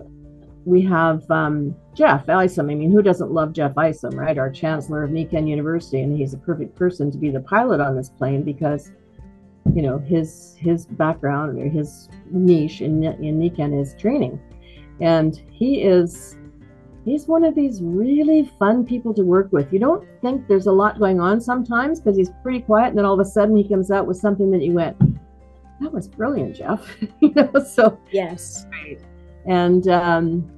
we 0.65 0.81
have 0.83 1.29
um, 1.31 1.75
Jeff 1.93 2.29
Isom. 2.29 2.69
I 2.69 2.75
mean, 2.75 2.91
who 2.91 3.01
doesn't 3.01 3.31
love 3.31 3.53
Jeff 3.53 3.77
Isom, 3.77 4.17
right? 4.17 4.37
Our 4.37 4.49
chancellor 4.49 5.03
of 5.03 5.11
Nikken 5.11 5.47
University, 5.47 6.01
and 6.01 6.17
he's 6.17 6.33
a 6.33 6.37
perfect 6.37 6.75
person 6.75 7.11
to 7.11 7.17
be 7.17 7.29
the 7.29 7.39
pilot 7.39 7.79
on 7.79 7.95
this 7.95 8.09
plane 8.09 8.43
because, 8.43 8.91
you 9.73 9.81
know, 9.81 9.97
his 9.97 10.55
his 10.59 10.85
background 10.85 11.59
or 11.59 11.67
his 11.67 12.09
niche 12.29 12.81
in 12.81 13.03
in 13.03 13.41
is 13.73 13.95
training, 13.95 14.39
and 14.99 15.41
he 15.51 15.81
is 15.81 16.37
he's 17.05 17.27
one 17.27 17.43
of 17.43 17.55
these 17.55 17.81
really 17.81 18.51
fun 18.59 18.85
people 18.85 19.13
to 19.15 19.23
work 19.23 19.51
with. 19.51 19.73
You 19.73 19.79
don't 19.79 20.07
think 20.21 20.47
there's 20.47 20.67
a 20.67 20.71
lot 20.71 20.99
going 20.99 21.19
on 21.19 21.41
sometimes 21.41 21.99
because 21.99 22.17
he's 22.17 22.31
pretty 22.43 22.61
quiet, 22.61 22.89
and 22.89 22.97
then 22.97 23.05
all 23.05 23.19
of 23.19 23.25
a 23.25 23.29
sudden 23.29 23.55
he 23.55 23.67
comes 23.67 23.89
out 23.89 24.05
with 24.05 24.17
something 24.17 24.51
that 24.51 24.61
you 24.61 24.73
went, 24.73 24.97
"That 25.79 25.91
was 25.91 26.07
brilliant, 26.07 26.55
Jeff." 26.55 26.85
you 27.19 27.33
know, 27.33 27.51
so 27.63 27.99
yes. 28.11 28.67
Right 28.71 29.01
and 29.45 29.87
um, 29.87 30.49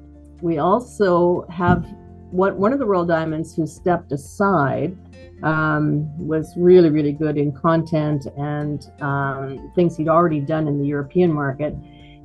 we 0.41 0.57
also 0.57 1.45
have 1.49 1.85
what 2.31 2.57
one 2.57 2.73
of 2.73 2.79
the 2.79 2.85
Royal 2.85 3.05
Diamonds 3.05 3.55
who 3.55 3.67
stepped 3.67 4.11
aside 4.11 4.97
um, 5.43 6.17
was 6.17 6.53
really, 6.57 6.89
really 6.89 7.11
good 7.11 7.37
in 7.37 7.51
content 7.51 8.25
and 8.37 8.89
um, 9.01 9.71
things 9.75 9.95
he'd 9.97 10.07
already 10.07 10.39
done 10.39 10.67
in 10.67 10.79
the 10.79 10.87
European 10.87 11.31
market. 11.31 11.75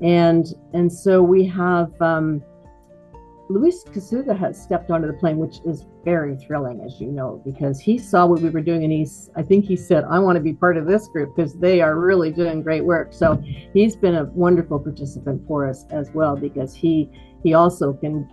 And 0.00 0.46
and 0.72 0.90
so 0.92 1.22
we 1.22 1.44
have 1.46 1.90
um, 2.00 2.42
Luis 3.50 3.83
Kasuga 3.83 4.38
has 4.38 4.61
stepped 4.61 4.90
onto 4.90 5.07
the 5.07 5.14
plane, 5.14 5.38
which 5.38 5.61
is 5.64 5.87
very 6.05 6.37
thrilling, 6.37 6.83
as 6.83 7.00
you 7.00 7.11
know, 7.11 7.40
because 7.47 7.81
he 7.81 7.97
saw 7.97 8.26
what 8.26 8.43
we 8.43 8.50
were 8.50 8.61
doing 8.61 8.85
and 8.85 8.93
he's, 8.93 9.31
I 9.37 9.43
think 9.43 9.64
he 9.64 9.75
said, 9.75 10.05
I 10.05 10.19
want 10.19 10.37
to 10.37 10.43
be 10.43 10.52
part 10.52 10.76
of 10.76 10.87
this 10.87 11.09
group 11.09 11.35
because 11.35 11.55
they 11.55 11.81
are 11.81 11.99
really 11.99 12.31
doing 12.31 12.62
great 12.62 12.85
work. 12.85 13.14
So 13.14 13.43
he's 13.73 13.97
been 13.97 14.17
a 14.17 14.25
wonderful 14.25 14.78
participant 14.78 15.47
for 15.47 15.67
us 15.67 15.87
as 15.90 16.11
well 16.11 16.37
because 16.37 16.75
he 16.75 17.11
he 17.43 17.55
also 17.55 17.95
can 17.95 18.28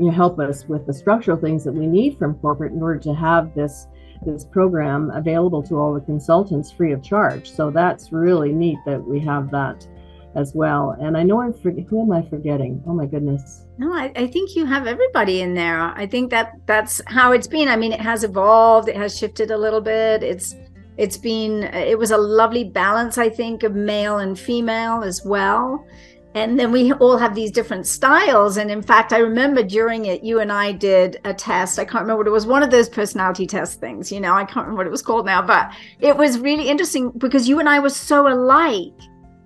you 0.00 0.06
know, 0.06 0.10
help 0.10 0.40
us 0.40 0.64
with 0.66 0.86
the 0.86 0.92
structural 0.92 1.36
things 1.36 1.62
that 1.64 1.72
we 1.72 1.86
need 1.86 2.18
from 2.18 2.34
corporate 2.34 2.72
in 2.72 2.82
order 2.82 2.98
to 3.00 3.14
have 3.14 3.54
this 3.54 3.86
this 4.24 4.44
program 4.44 5.10
available 5.10 5.62
to 5.62 5.76
all 5.76 5.94
the 5.94 6.00
consultants 6.00 6.72
free 6.72 6.92
of 6.92 7.02
charge. 7.02 7.50
So 7.50 7.70
that's 7.70 8.12
really 8.12 8.52
neat 8.52 8.78
that 8.86 9.02
we 9.02 9.20
have 9.20 9.50
that 9.50 9.86
as 10.36 10.52
well. 10.54 10.96
And 11.00 11.16
I 11.16 11.22
know 11.22 11.40
I'm 11.40 11.52
forgetting. 11.52 11.86
Who 11.86 12.02
am 12.02 12.12
I 12.12 12.22
forgetting? 12.28 12.82
Oh 12.86 12.94
my 12.94 13.06
goodness. 13.06 13.64
No, 13.78 13.92
I, 13.92 14.12
I, 14.14 14.26
think 14.26 14.54
you 14.54 14.66
have 14.66 14.86
everybody 14.86 15.40
in 15.40 15.54
there. 15.54 15.80
I 15.80 16.06
think 16.06 16.30
that 16.30 16.52
that's 16.66 17.00
how 17.06 17.32
it's 17.32 17.46
been. 17.46 17.68
I 17.68 17.76
mean, 17.76 17.92
it 17.92 18.00
has 18.00 18.22
evolved. 18.22 18.88
It 18.88 18.96
has 18.96 19.18
shifted 19.18 19.50
a 19.50 19.58
little 19.58 19.80
bit. 19.80 20.22
It's 20.22 20.54
it's 20.98 21.18
been 21.18 21.64
it 21.64 21.98
was 21.98 22.10
a 22.10 22.16
lovely 22.16 22.64
balance, 22.64 23.18
I 23.18 23.28
think, 23.28 23.62
of 23.62 23.74
male 23.74 24.18
and 24.18 24.38
female 24.38 25.02
as 25.02 25.22
well. 25.24 25.86
And 26.34 26.60
then 26.60 26.70
we 26.70 26.92
all 26.92 27.16
have 27.16 27.34
these 27.34 27.50
different 27.50 27.86
styles. 27.86 28.58
And 28.58 28.70
in 28.70 28.82
fact, 28.82 29.14
I 29.14 29.18
remember 29.18 29.62
during 29.62 30.04
it, 30.04 30.22
you 30.22 30.40
and 30.40 30.52
I 30.52 30.70
did 30.70 31.18
a 31.24 31.32
test. 31.32 31.78
I 31.78 31.86
can't 31.86 32.02
remember 32.02 32.18
what 32.18 32.26
it 32.26 32.30
was, 32.30 32.46
one 32.46 32.62
of 32.62 32.70
those 32.70 32.90
personality 32.90 33.46
test 33.46 33.80
things, 33.80 34.12
you 34.12 34.20
know, 34.20 34.34
I 34.34 34.44
can't 34.44 34.66
remember 34.66 34.80
what 34.80 34.86
it 34.86 34.90
was 34.90 35.00
called 35.00 35.24
now, 35.24 35.40
but 35.40 35.72
it 35.98 36.14
was 36.14 36.38
really 36.38 36.68
interesting 36.68 37.10
because 37.12 37.48
you 37.48 37.58
and 37.58 37.70
I 37.70 37.78
were 37.78 37.88
so 37.88 38.28
alike 38.30 38.92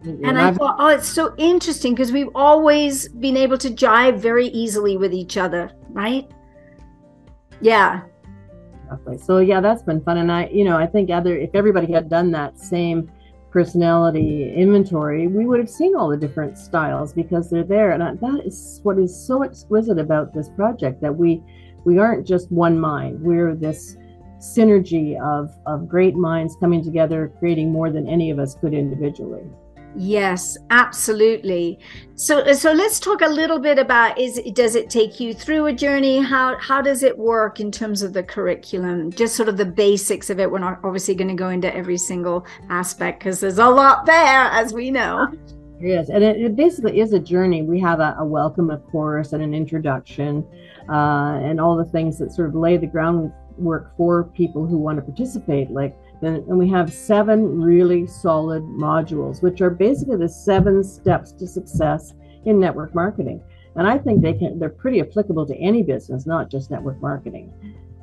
and 0.03 0.39
I 0.39 0.53
thought, 0.53 0.77
oh, 0.79 0.89
it's 0.89 1.09
so 1.09 1.35
interesting 1.37 1.95
because 1.95 2.13
we've 2.13 2.31
always 2.35 3.09
been 3.09 3.37
able 3.37 3.59
to 3.59 3.69
jive 3.69 4.19
very 4.19 4.47
easily 4.49 4.97
with 4.97 5.13
each 5.13 5.37
other, 5.37 5.71
right? 5.91 6.31
Yeah. 7.61 8.03
Exactly. 8.85 9.19
So 9.19 9.39
yeah, 9.39 9.61
that's 9.61 9.83
been 9.83 10.01
fun. 10.01 10.19
And 10.19 10.33
I, 10.33 10.47
you 10.49 10.65
know, 10.65 10.77
I 10.77 10.87
think 10.87 11.11
other 11.11 11.37
if 11.37 11.51
everybody 11.55 11.93
had 11.93 12.09
done 12.09 12.31
that 12.33 12.59
same 12.59 13.11
personality 13.51 14.53
inventory, 14.55 15.27
we 15.27 15.45
would 15.45 15.61
have 15.61 15.71
seen 15.71 15.95
all 15.95 16.09
the 16.09 16.17
different 16.17 16.57
styles 16.57 17.13
because 17.13 17.51
they're 17.51 17.65
there. 17.65 17.93
And 17.93 18.19
that 18.21 18.43
is 18.45 18.81
what 18.83 18.99
is 18.99 19.15
so 19.15 19.43
exquisite 19.43 19.99
about 19.99 20.33
this 20.33 20.49
project 20.49 21.01
that 21.03 21.15
we 21.15 21.43
we 21.85 21.99
aren't 21.99 22.27
just 22.27 22.51
one 22.51 22.79
mind. 22.79 23.21
We're 23.21 23.55
this 23.55 23.97
synergy 24.39 25.21
of 25.21 25.51
of 25.67 25.89
great 25.89 26.17
minds 26.17 26.57
coming 26.59 26.83
together, 26.83 27.33
creating 27.39 27.71
more 27.71 27.91
than 27.91 28.09
any 28.09 28.31
of 28.31 28.39
us 28.39 28.55
could 28.55 28.73
individually. 28.73 29.45
Yes, 29.97 30.57
absolutely. 30.71 31.79
So 32.15 32.53
so 32.53 32.73
let's 32.73 33.01
talk 33.01 33.23
a 33.23 33.29
little 33.29 33.59
bit 33.59 33.79
about 33.79 34.19
is 34.19 34.41
does 34.53 34.77
it 34.77 34.89
take 34.89 35.19
you 35.19 35.35
through 35.35 35.67
a 35.67 35.73
journey? 35.73 36.21
How 36.21 36.57
how 36.59 36.81
does 36.81 37.03
it 37.03 37.17
work 37.19 37.61
in 37.61 37.73
terms 37.73 38.03
of 38.03 38.13
the 38.13 38.23
curriculum? 38.23 39.11
Just 39.11 39.35
sort 39.35 39.49
of 39.49 39.57
the 39.57 39.65
basics 39.65 40.31
of 40.31 40.39
it. 40.39 40.51
We're 40.51 40.59
not 40.59 40.79
obviously 40.85 41.15
going 41.15 41.29
to 41.29 41.35
go 41.35 41.49
into 41.49 41.75
every 41.75 41.99
single 41.99 42.47
aspect 42.69 43.21
because 43.21 43.41
there's 43.41 43.59
a 43.59 43.69
lot 43.69 44.07
there, 44.07 44.45
as 44.53 44.73
we 44.73 44.91
know. 44.91 45.29
Yes, 45.83 46.11
and 46.11 46.23
it, 46.23 46.37
it 46.37 46.57
basically 46.57 47.01
is 47.01 47.15
a 47.15 47.19
journey. 47.19 47.63
We 47.63 47.81
have 47.81 48.01
a, 48.01 48.15
a 48.19 48.25
welcome, 48.25 48.69
of 48.69 48.87
course, 48.89 49.33
and 49.33 49.43
an 49.43 49.55
introduction, 49.55 50.47
uh, 50.91 51.41
and 51.43 51.59
all 51.59 51.75
the 51.75 51.87
things 51.87 52.19
that 52.19 52.33
sort 52.33 52.49
of 52.49 52.55
lay 52.55 52.77
the 52.77 52.87
groundwork 52.87 53.97
for 53.97 54.25
people 54.25 54.67
who 54.67 54.77
want 54.77 54.99
to 54.99 55.03
participate, 55.03 55.71
like 55.71 55.97
and, 56.23 56.45
we 56.47 56.69
have 56.69 56.93
seven 56.93 57.61
really 57.61 58.07
solid 58.07 58.63
modules, 58.63 59.43
which 59.43 59.61
are 59.61 59.71
basically 59.71 60.17
the 60.17 60.29
seven 60.29 60.85
steps 60.85 61.33
to 61.33 61.47
success 61.47 62.15
in 62.45 62.61
network 62.61 62.95
marketing. 62.95 63.43
And 63.77 63.87
I 63.87 63.99
think 63.99 64.23
they 64.23 64.35
can 64.35 64.59
they're 64.59 64.69
pretty 64.69 65.01
applicable 65.01 65.47
to 65.47 65.57
any 65.57 65.83
business, 65.83 66.27
not 66.27 66.51
just 66.51 66.71
network 66.71 67.01
marketing. 67.01 67.53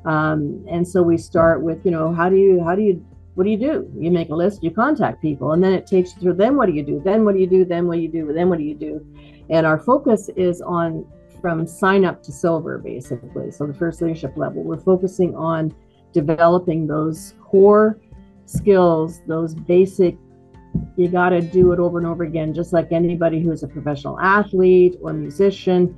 Um, 0.04 0.64
and 0.68 0.86
so 0.86 1.02
we 1.02 1.18
start 1.18 1.62
with, 1.62 1.84
you 1.84 1.90
know, 1.90 2.12
how 2.12 2.28
do 2.28 2.36
you 2.36 2.62
how 2.64 2.74
do 2.74 2.82
you 2.82 3.04
what 3.34 3.44
do 3.44 3.50
you 3.50 3.58
do? 3.58 3.88
You 3.96 4.10
make 4.10 4.30
a 4.30 4.34
list, 4.34 4.64
you 4.64 4.70
contact 4.70 5.22
people, 5.22 5.52
and 5.52 5.62
then 5.62 5.72
it 5.72 5.86
takes 5.86 6.14
you 6.14 6.20
through. 6.20 6.34
Then 6.34 6.56
what 6.56 6.66
do 6.66 6.72
you 6.72 6.82
do? 6.82 7.00
Then 7.04 7.24
what 7.24 7.34
do 7.34 7.40
you 7.40 7.46
do? 7.46 7.64
Then 7.64 7.86
what 7.86 7.96
do 7.96 8.00
you 8.00 8.08
do? 8.08 8.32
Then 8.32 8.48
what 8.48 8.58
do 8.58 8.64
you 8.64 8.74
do? 8.74 9.06
And 9.50 9.64
our 9.64 9.78
focus 9.78 10.28
is 10.36 10.60
on 10.60 11.06
from 11.40 11.66
sign 11.66 12.04
up 12.04 12.22
to 12.24 12.32
silver, 12.32 12.78
basically. 12.78 13.52
So 13.52 13.66
the 13.66 13.74
first 13.74 14.02
leadership 14.02 14.36
level, 14.36 14.64
we're 14.64 14.80
focusing 14.80 15.36
on 15.36 15.72
developing 16.12 16.86
those 16.86 17.34
core 17.40 18.00
skills, 18.48 19.20
those 19.26 19.54
basic, 19.54 20.16
you 20.96 21.08
got 21.08 21.30
to 21.30 21.40
do 21.40 21.72
it 21.72 21.78
over 21.78 21.98
and 21.98 22.06
over 22.06 22.24
again, 22.24 22.54
just 22.54 22.72
like 22.72 22.92
anybody 22.92 23.40
who's 23.40 23.62
a 23.62 23.68
professional 23.68 24.18
athlete 24.20 24.96
or 25.00 25.12
musician. 25.12 25.96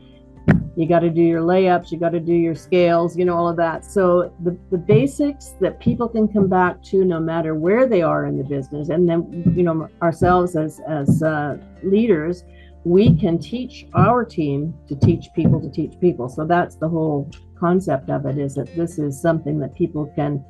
You 0.76 0.88
got 0.88 1.00
to 1.00 1.10
do 1.10 1.20
your 1.20 1.42
layups, 1.42 1.90
you 1.90 1.98
got 1.98 2.10
to 2.10 2.20
do 2.20 2.32
your 2.32 2.54
scales, 2.54 3.16
you 3.16 3.24
know, 3.24 3.36
all 3.36 3.48
of 3.48 3.56
that. 3.56 3.84
So, 3.84 4.32
the, 4.42 4.56
the 4.70 4.78
basics 4.78 5.54
that 5.60 5.78
people 5.80 6.08
can 6.08 6.28
come 6.28 6.48
back 6.48 6.82
to 6.84 7.04
no 7.04 7.20
matter 7.20 7.54
where 7.54 7.86
they 7.86 8.02
are 8.02 8.26
in 8.26 8.38
the 8.38 8.44
business. 8.44 8.88
And 8.88 9.08
then, 9.08 9.52
you 9.54 9.62
know, 9.62 9.88
ourselves 10.00 10.56
as, 10.56 10.80
as 10.88 11.22
uh, 11.22 11.58
leaders, 11.82 12.44
we 12.84 13.14
can 13.14 13.38
teach 13.38 13.86
our 13.94 14.24
team 14.24 14.74
to 14.88 14.96
teach 14.96 15.26
people 15.36 15.60
to 15.60 15.70
teach 15.70 16.00
people. 16.00 16.28
So, 16.28 16.46
that's 16.46 16.76
the 16.76 16.88
whole 16.88 17.30
concept 17.58 18.08
of 18.08 18.24
it 18.24 18.38
is 18.38 18.54
that 18.54 18.74
this 18.74 18.98
is 18.98 19.20
something 19.20 19.58
that 19.60 19.74
people 19.74 20.10
can 20.16 20.42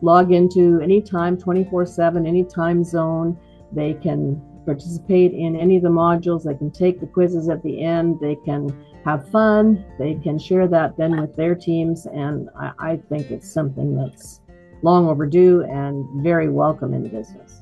log 0.00 0.32
into 0.32 0.80
anytime, 0.80 1.36
24 1.36 1.86
7, 1.86 2.26
any 2.26 2.44
time 2.44 2.84
zone. 2.84 3.38
They 3.72 3.94
can 3.94 4.40
participate 4.64 5.32
in 5.32 5.56
any 5.56 5.76
of 5.76 5.82
the 5.82 5.88
modules. 5.88 6.44
They 6.44 6.54
can 6.54 6.70
take 6.70 7.00
the 7.00 7.06
quizzes 7.06 7.48
at 7.48 7.62
the 7.62 7.82
end. 7.82 8.18
They 8.20 8.36
can 8.44 8.84
have 9.04 9.28
fun. 9.30 9.84
They 9.98 10.14
can 10.14 10.38
share 10.38 10.66
that 10.68 10.96
then 10.96 11.20
with 11.20 11.36
their 11.36 11.54
teams. 11.54 12.06
And 12.06 12.48
I, 12.58 12.72
I 12.78 12.96
think 12.96 13.30
it's 13.30 13.52
something 13.52 13.96
that's 13.96 14.40
long 14.82 15.08
overdue 15.08 15.62
and 15.62 16.22
very 16.22 16.48
welcome 16.48 16.94
in 16.94 17.02
the 17.02 17.08
business. 17.08 17.60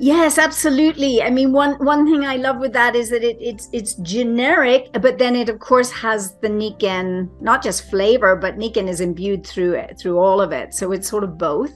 Yes, 0.00 0.38
absolutely. 0.38 1.22
I 1.22 1.30
mean, 1.30 1.50
one 1.50 1.74
one 1.84 2.06
thing 2.06 2.24
I 2.24 2.36
love 2.36 2.58
with 2.58 2.72
that 2.72 2.94
is 2.94 3.10
that 3.10 3.24
it, 3.24 3.36
it's 3.40 3.68
it's 3.72 3.94
generic, 3.94 4.90
but 5.00 5.18
then 5.18 5.34
it 5.34 5.48
of 5.48 5.58
course 5.58 5.90
has 5.90 6.36
the 6.38 6.48
Nikken, 6.48 7.28
not 7.40 7.64
just 7.64 7.90
flavor, 7.90 8.36
but 8.36 8.56
Nikken 8.58 8.88
is 8.88 9.00
imbued 9.00 9.44
through 9.44 9.74
it, 9.74 9.98
through 9.98 10.18
all 10.18 10.40
of 10.40 10.52
it. 10.52 10.72
So 10.72 10.92
it's 10.92 11.08
sort 11.08 11.24
of 11.24 11.36
both. 11.36 11.72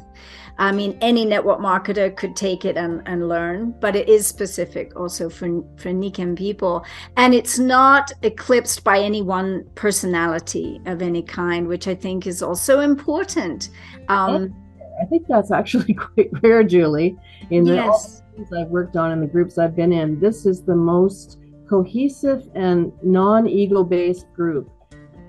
I 0.59 0.71
mean, 0.71 0.97
any 1.00 1.25
network 1.25 1.59
marketer 1.59 2.14
could 2.14 2.37
take 2.37 2.64
it 2.64 2.76
and, 2.76 3.02
and 3.07 3.29
learn, 3.29 3.75
but 3.81 3.97
it 3.97 4.09
is 4.09 4.25
specific 4.25 4.95
also 4.95 5.29
for 5.29 5.49
for 5.76 5.88
Nikken 5.88 6.37
people, 6.37 6.85
and 7.17 7.35
it's 7.35 7.59
not 7.59 8.12
eclipsed 8.23 8.85
by 8.85 9.00
any 9.00 9.23
one 9.23 9.64
personality 9.75 10.81
of 10.87 11.02
any 11.02 11.23
kind, 11.23 11.67
which 11.67 11.88
I 11.88 11.97
think 11.97 12.29
is 12.29 12.41
also 12.41 12.79
important. 12.79 13.71
Um, 14.09 14.55
I 15.03 15.05
think 15.05 15.27
that's 15.27 15.51
actually 15.51 15.95
quite 16.07 16.31
rare, 16.43 16.63
Julie. 16.63 17.19
In 17.51 17.65
the 17.65 17.75
yes. 17.75 18.23
I've 18.57 18.69
worked 18.69 18.97
on 18.97 19.11
and 19.11 19.23
the 19.23 19.27
groups 19.27 19.59
I've 19.59 19.77
been 19.77 19.93
in, 19.93 20.19
this 20.21 20.47
is 20.47 20.63
the 20.63 20.77
most 20.77 21.39
cohesive 21.69 22.49
and 22.55 22.93
non-ego 23.03 23.83
based 23.83 24.33
group. 24.33 24.71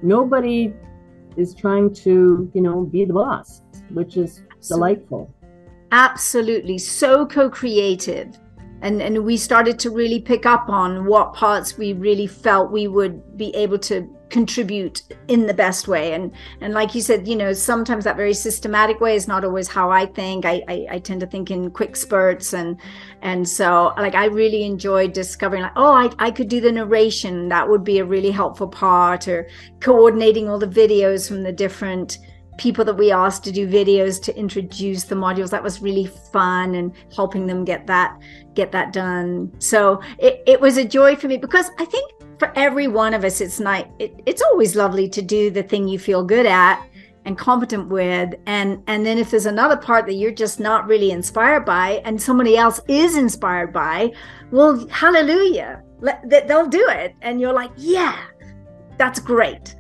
Nobody 0.01 0.73
is 1.35 1.55
trying 1.55 1.93
to, 1.95 2.51
you 2.53 2.61
know, 2.61 2.81
be 2.81 3.03
the 3.03 3.13
boss, 3.13 3.61
which 3.89 4.15
is 4.15 4.43
delightful. 4.67 5.33
Absolutely. 5.91 6.77
So 6.77 7.25
co-creative. 7.25 8.37
And 8.81 9.01
and 9.01 9.23
we 9.23 9.37
started 9.37 9.79
to 9.79 9.89
really 9.89 10.19
pick 10.19 10.45
up 10.45 10.69
on 10.69 11.05
what 11.05 11.33
parts 11.33 11.77
we 11.77 11.93
really 11.93 12.27
felt 12.27 12.71
we 12.71 12.87
would 12.87 13.37
be 13.37 13.55
able 13.55 13.79
to 13.79 14.09
contribute 14.33 15.03
in 15.27 15.45
the 15.45 15.53
best 15.53 15.87
way. 15.87 16.13
And 16.13 16.31
and 16.59 16.73
like 16.73 16.95
you 16.95 17.01
said 17.01 17.27
you 17.27 17.35
know 17.35 17.53
sometimes 17.53 18.03
that 18.03 18.17
very 18.17 18.33
systematic 18.33 18.99
way 18.99 19.15
is 19.15 19.27
not 19.27 19.45
always 19.45 19.67
how 19.67 19.91
i 19.91 20.05
think. 20.07 20.43
I 20.43 20.63
i, 20.67 20.87
I 20.95 20.99
tend 20.99 21.21
to 21.21 21.27
think 21.27 21.51
in 21.51 21.69
quick 21.69 21.95
spurts. 21.95 22.53
And 22.53 22.81
and 23.21 23.47
so 23.47 23.93
like 23.97 24.15
i 24.15 24.25
really 24.25 24.63
enjoyed 24.63 25.13
discovering 25.13 25.61
like 25.61 25.77
oh 25.77 25.93
I, 25.93 26.11
I 26.19 26.31
could 26.31 26.49
do 26.49 26.59
the 26.59 26.71
narration. 26.71 27.47
That 27.47 27.69
would 27.69 27.83
be 27.83 27.99
a 27.99 28.05
really 28.05 28.31
helpful 28.31 28.67
part 28.67 29.27
or 29.27 29.47
coordinating 29.79 30.49
all 30.49 30.59
the 30.59 30.75
videos 30.83 31.27
from 31.27 31.43
the 31.43 31.51
different 31.51 32.17
people 32.57 32.85
that 32.85 32.93
we 32.95 33.11
asked 33.11 33.43
to 33.43 33.51
do 33.51 33.67
videos 33.67 34.21
to 34.21 34.35
introduce 34.37 35.05
the 35.05 35.15
modules. 35.15 35.49
That 35.49 35.63
was 35.63 35.81
really 35.81 36.05
fun 36.31 36.75
and 36.75 36.91
helping 37.15 37.47
them 37.47 37.65
get 37.65 37.87
that 37.87 38.19
get 38.55 38.71
that 38.71 38.93
done. 38.93 39.51
So 39.59 40.01
it, 40.19 40.43
it 40.45 40.61
was 40.61 40.77
a 40.77 40.85
joy 40.85 41.15
for 41.15 41.27
me 41.27 41.37
because 41.37 41.69
i 41.79 41.85
think 41.85 42.11
for 42.43 42.51
every 42.57 42.87
one 42.87 43.13
of 43.13 43.23
us, 43.23 43.39
it's 43.39 43.59
not. 43.59 43.89
It, 43.99 44.19
it's 44.25 44.41
always 44.41 44.75
lovely 44.75 45.07
to 45.09 45.21
do 45.21 45.49
the 45.49 45.63
thing 45.63 45.87
you 45.87 45.97
feel 45.97 46.23
good 46.23 46.45
at 46.45 46.85
and 47.25 47.37
competent 47.37 47.87
with, 47.87 48.33
and 48.47 48.83
and 48.87 49.05
then 49.05 49.17
if 49.17 49.31
there's 49.31 49.45
another 49.45 49.77
part 49.77 50.05
that 50.07 50.15
you're 50.15 50.31
just 50.31 50.59
not 50.59 50.85
really 50.85 51.11
inspired 51.11 51.63
by, 51.65 52.01
and 52.03 52.21
somebody 52.21 52.57
else 52.57 52.81
is 52.89 53.15
inspired 53.15 53.71
by, 53.71 54.11
well, 54.51 54.85
hallelujah, 54.89 55.81
Let, 56.01 56.29
they'll 56.29 56.67
do 56.67 56.85
it, 56.89 57.15
and 57.21 57.39
you're 57.39 57.53
like, 57.53 57.71
yeah, 57.77 58.17
that's 58.97 59.19
great. 59.19 59.73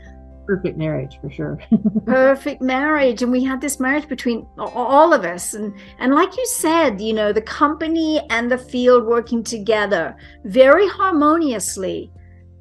Perfect 0.47 0.77
marriage 0.77 1.19
for 1.19 1.29
sure. 1.29 1.59
Perfect 2.05 2.61
marriage. 2.61 3.23
And 3.23 3.31
we 3.31 3.43
had 3.43 3.61
this 3.61 3.79
marriage 3.79 4.07
between 4.09 4.45
all 4.57 5.13
of 5.13 5.23
us. 5.23 5.53
And 5.53 5.73
and 5.99 6.13
like 6.13 6.35
you 6.35 6.45
said 6.47 6.99
you 6.99 7.13
know 7.13 7.31
the 7.31 7.41
company 7.41 8.21
and 8.29 8.51
the 8.51 8.57
field 8.57 9.05
working 9.05 9.41
together 9.41 10.17
very 10.43 10.87
harmoniously 10.89 12.11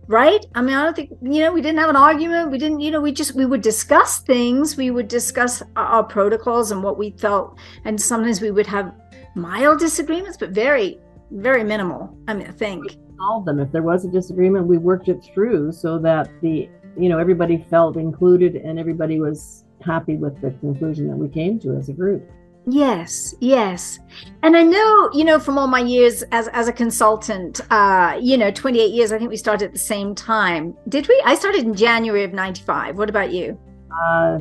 right? 0.06 0.44
I 0.54 0.62
mean 0.62 0.75
i 0.75 0.85
don't 0.85 0.94
think 0.94 1.11
you 1.23 1.40
know 1.40 1.52
we 1.52 1.62
didn't 1.62 1.78
have 1.78 1.90
an 1.90 1.97
argument. 1.97 2.50
We 2.50 2.59
didn't 2.59 2.80
you 2.80 2.90
know 2.90 3.00
we 3.00 3.12
just 3.12 3.35
we 3.35 3.47
would 3.47 3.62
discuss 3.62 4.21
things. 4.21 4.76
We 4.76 4.90
would 4.90 5.09
discuss 5.09 5.62
our 5.76 6.02
protocols 6.02 6.71
and 6.71 6.82
what 6.82 6.99
we 6.99 7.11
felt. 7.12 7.59
And 7.85 8.00
sometimes 8.00 8.40
we 8.40 8.50
would 8.50 8.66
have 8.66 8.94
mild 9.35 9.78
disagreements 9.78 10.37
but 10.37 10.50
very 10.50 10.99
very 11.30 11.64
minimal 11.64 12.14
i 12.28 12.35
mean 12.35 12.47
i 12.47 12.50
think. 12.50 12.85
Solve 13.16 13.44
them. 13.44 13.61
If 13.61 13.71
there 13.73 13.82
was 13.82 14.04
a 14.04 14.09
disagreement 14.09 14.66
we 14.66 14.78
worked 14.78 15.09
it 15.09 15.23
through 15.32 15.73
so 15.73 15.99
that 16.00 16.28
the 16.42 16.68
you 16.99 17.09
know 17.09 17.18
everybody 17.18 17.64
felt 17.71 17.97
included 17.97 18.56
and 18.56 18.78
everybody 18.78 19.21
was 19.21 19.64
happy 19.80 20.16
with 20.16 20.40
the 20.40 20.50
conclusion 20.61 21.09
that 21.09 21.16
we 21.16 21.28
came 21.28 21.59
to 21.61 21.76
as 21.76 21.88
a 21.88 21.92
group 21.92 22.28
Yes, 22.66 23.35
yes. 23.40 23.99
And 24.42 24.57
I 24.57 24.62
know, 24.62 25.11
you 25.12 25.25
know, 25.25 25.38
from 25.40 25.59
all 25.59 25.66
my 25.66 25.81
years 25.81 26.23
as 26.31 26.49
as 26.49 26.69
a 26.69 26.73
consultant, 26.73 27.61
uh, 27.71 28.19
you 28.21 28.37
know, 28.37 28.50
28 28.50 28.92
years, 28.92 29.11
I 29.11 29.19
think 29.19 29.31
we 29.31 29.37
started 29.37 29.66
at 29.66 29.73
the 29.73 29.78
same 29.78 30.14
time. 30.14 30.76
Did 30.88 31.09
we? 31.09 31.21
I 31.25 31.35
started 31.35 31.64
in 31.64 31.75
January 31.75 32.25
of 32.25 32.33
95. 32.33 32.97
What 32.97 33.09
about 33.09 33.33
you? 33.33 33.59
Uh 33.90 34.38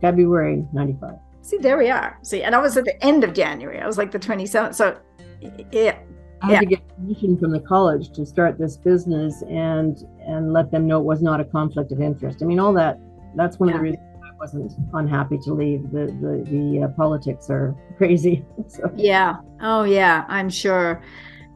February 0.00 0.66
95. 0.72 1.14
See, 1.42 1.58
there 1.58 1.78
we 1.78 1.90
are. 1.90 2.18
See, 2.22 2.42
and 2.42 2.54
I 2.54 2.58
was 2.58 2.76
at 2.76 2.84
the 2.84 3.04
end 3.04 3.24
of 3.24 3.32
January. 3.34 3.80
I 3.80 3.86
was 3.86 3.98
like 3.98 4.10
the 4.10 4.18
27th. 4.18 4.74
So 4.74 4.98
yeah. 5.72 5.98
I 6.42 6.46
had 6.46 6.52
yeah. 6.52 6.60
to 6.60 6.66
get 6.66 6.88
permission 6.96 7.38
from 7.38 7.50
the 7.50 7.60
college 7.60 8.10
to 8.12 8.24
start 8.24 8.58
this 8.58 8.76
business 8.76 9.42
and 9.42 9.96
and 10.26 10.52
let 10.52 10.70
them 10.70 10.86
know 10.86 11.00
it 11.00 11.04
was 11.04 11.22
not 11.22 11.40
a 11.40 11.44
conflict 11.44 11.90
of 11.90 12.00
interest. 12.00 12.42
I 12.42 12.46
mean, 12.46 12.60
all 12.60 12.72
that 12.74 13.00
that's 13.36 13.58
one 13.58 13.68
yeah. 13.68 13.74
of 13.76 13.80
the 13.80 13.82
reasons 13.90 14.07
wasn't 14.38 14.72
unhappy 14.94 15.38
to 15.38 15.52
leave. 15.52 15.90
The 15.90 16.06
the 16.20 16.44
the 16.50 16.84
uh, 16.84 16.88
politics 16.88 17.50
are 17.50 17.74
crazy. 17.96 18.44
so. 18.66 18.90
Yeah. 18.96 19.36
Oh 19.60 19.84
yeah. 19.84 20.24
I'm 20.28 20.50
sure. 20.50 21.02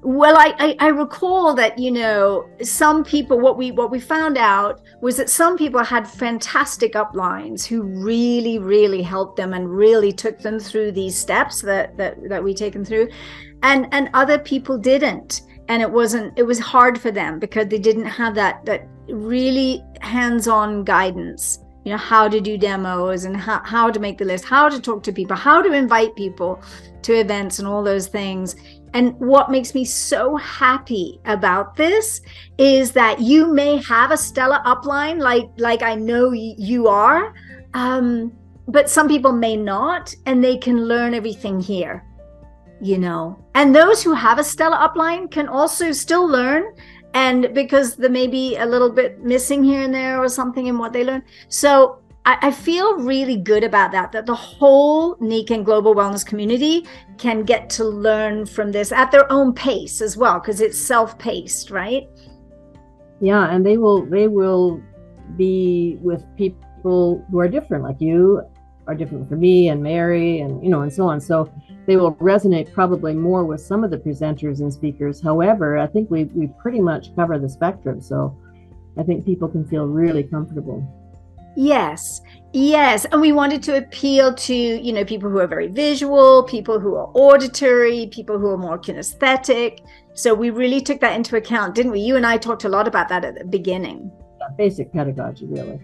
Well, 0.04 0.36
I, 0.36 0.52
I, 0.58 0.76
I 0.80 0.88
recall 0.88 1.54
that 1.54 1.78
you 1.78 1.92
know 1.92 2.48
some 2.62 3.04
people. 3.04 3.38
What 3.38 3.56
we 3.56 3.70
what 3.70 3.90
we 3.90 4.00
found 4.00 4.36
out 4.36 4.80
was 5.00 5.16
that 5.16 5.30
some 5.30 5.56
people 5.56 5.82
had 5.84 6.08
fantastic 6.08 6.94
uplines 6.94 7.64
who 7.64 7.82
really 7.82 8.58
really 8.58 9.02
helped 9.02 9.36
them 9.36 9.54
and 9.54 9.70
really 9.70 10.12
took 10.12 10.40
them 10.40 10.58
through 10.58 10.92
these 10.92 11.16
steps 11.16 11.62
that 11.62 11.96
that 11.98 12.16
that 12.28 12.42
we 12.42 12.52
taken 12.52 12.84
through, 12.84 13.08
and 13.62 13.86
and 13.92 14.10
other 14.12 14.38
people 14.38 14.76
didn't 14.76 15.42
and 15.68 15.80
it 15.80 15.90
wasn't 15.90 16.36
it 16.38 16.42
was 16.42 16.58
hard 16.58 17.00
for 17.00 17.10
them 17.10 17.38
because 17.38 17.68
they 17.68 17.78
didn't 17.78 18.04
have 18.04 18.34
that 18.34 18.64
that 18.66 18.88
really 19.08 19.82
hands-on 20.00 20.84
guidance 20.84 21.61
you 21.84 21.90
know 21.90 21.98
how 21.98 22.28
to 22.28 22.40
do 22.40 22.56
demos 22.56 23.24
and 23.24 23.36
how, 23.36 23.60
how 23.64 23.90
to 23.90 23.98
make 23.98 24.18
the 24.18 24.24
list 24.24 24.44
how 24.44 24.68
to 24.68 24.80
talk 24.80 25.02
to 25.02 25.12
people 25.12 25.36
how 25.36 25.60
to 25.60 25.72
invite 25.72 26.14
people 26.14 26.62
to 27.02 27.18
events 27.18 27.58
and 27.58 27.68
all 27.68 27.82
those 27.82 28.06
things. 28.06 28.56
And 28.94 29.18
what 29.18 29.50
makes 29.50 29.74
me 29.74 29.84
so 29.84 30.36
happy 30.36 31.18
about 31.24 31.76
this 31.76 32.20
is 32.58 32.92
that 32.92 33.20
you 33.20 33.52
may 33.52 33.78
have 33.78 34.10
a 34.10 34.16
stellar 34.16 34.60
upline 34.66 35.18
like 35.18 35.48
like 35.56 35.82
i 35.82 35.94
know 35.94 36.32
you 36.32 36.88
are 36.88 37.34
um, 37.74 38.32
but 38.68 38.90
some 38.90 39.08
people 39.08 39.32
may 39.32 39.56
not 39.56 40.14
and 40.26 40.44
they 40.44 40.58
can 40.58 40.84
learn 40.84 41.14
everything 41.14 41.60
here 41.60 42.04
you 42.82 42.98
know. 42.98 43.38
And 43.54 43.74
those 43.74 44.02
who 44.02 44.12
have 44.12 44.40
a 44.40 44.44
stellar 44.44 44.76
upline 44.76 45.30
can 45.30 45.46
also 45.46 45.92
still 45.92 46.26
learn 46.26 46.64
and 47.14 47.54
because 47.54 47.96
there 47.96 48.10
may 48.10 48.26
be 48.26 48.56
a 48.56 48.66
little 48.66 48.90
bit 48.90 49.22
missing 49.22 49.62
here 49.62 49.82
and 49.82 49.94
there 49.94 50.18
or 50.18 50.28
something 50.28 50.66
in 50.66 50.78
what 50.78 50.92
they 50.92 51.04
learn. 51.04 51.22
So 51.48 51.98
I, 52.24 52.38
I 52.42 52.50
feel 52.52 52.98
really 52.98 53.36
good 53.36 53.64
about 53.64 53.92
that, 53.92 54.12
that 54.12 54.26
the 54.26 54.34
whole 54.34 55.16
Nikken 55.16 55.64
global 55.64 55.94
wellness 55.94 56.24
community 56.24 56.86
can 57.18 57.42
get 57.42 57.68
to 57.70 57.84
learn 57.84 58.46
from 58.46 58.72
this 58.72 58.92
at 58.92 59.10
their 59.10 59.30
own 59.30 59.52
pace 59.52 60.00
as 60.00 60.16
well, 60.16 60.38
because 60.38 60.60
it's 60.60 60.78
self-paced, 60.78 61.70
right? 61.70 62.08
Yeah, 63.20 63.50
and 63.50 63.64
they 63.64 63.76
will 63.76 64.04
they 64.06 64.28
will 64.28 64.80
be 65.36 65.96
with 66.00 66.24
people 66.36 67.24
who 67.30 67.38
are 67.38 67.48
different, 67.48 67.84
like 67.84 68.00
you 68.00 68.42
are 68.86 68.94
different 68.94 69.28
from 69.28 69.38
me 69.38 69.68
and 69.68 69.80
Mary 69.80 70.40
and 70.40 70.62
you 70.62 70.70
know 70.70 70.82
and 70.82 70.92
so 70.92 71.06
on. 71.06 71.20
So 71.20 71.48
they 71.86 71.96
will 71.96 72.14
resonate 72.14 72.72
probably 72.72 73.14
more 73.14 73.44
with 73.44 73.60
some 73.60 73.84
of 73.84 73.90
the 73.90 73.98
presenters 73.98 74.60
and 74.60 74.72
speakers. 74.72 75.20
However, 75.20 75.78
I 75.78 75.86
think 75.86 76.10
we 76.10 76.24
we 76.24 76.48
pretty 76.60 76.80
much 76.80 77.14
cover 77.16 77.38
the 77.38 77.48
spectrum. 77.48 78.00
So 78.00 78.36
I 78.98 79.02
think 79.02 79.24
people 79.24 79.48
can 79.48 79.66
feel 79.66 79.86
really 79.86 80.22
comfortable. 80.22 80.86
Yes. 81.56 82.20
Yes, 82.54 83.06
and 83.06 83.20
we 83.20 83.32
wanted 83.32 83.62
to 83.64 83.78
appeal 83.78 84.34
to, 84.34 84.54
you 84.54 84.92
know, 84.92 85.06
people 85.06 85.30
who 85.30 85.38
are 85.38 85.46
very 85.46 85.68
visual, 85.68 86.42
people 86.42 86.78
who 86.78 86.96
are 86.96 87.10
auditory, 87.14 88.08
people 88.08 88.38
who 88.38 88.50
are 88.50 88.58
more 88.58 88.78
kinesthetic. 88.78 89.78
So 90.12 90.34
we 90.34 90.50
really 90.50 90.82
took 90.82 91.00
that 91.00 91.16
into 91.16 91.36
account, 91.36 91.74
didn't 91.74 91.92
we? 91.92 92.00
You 92.00 92.16
and 92.16 92.26
I 92.26 92.36
talked 92.36 92.64
a 92.64 92.68
lot 92.68 92.86
about 92.86 93.08
that 93.08 93.24
at 93.24 93.38
the 93.38 93.44
beginning. 93.44 94.12
Basic 94.58 94.92
pedagogy, 94.92 95.46
really. 95.46 95.80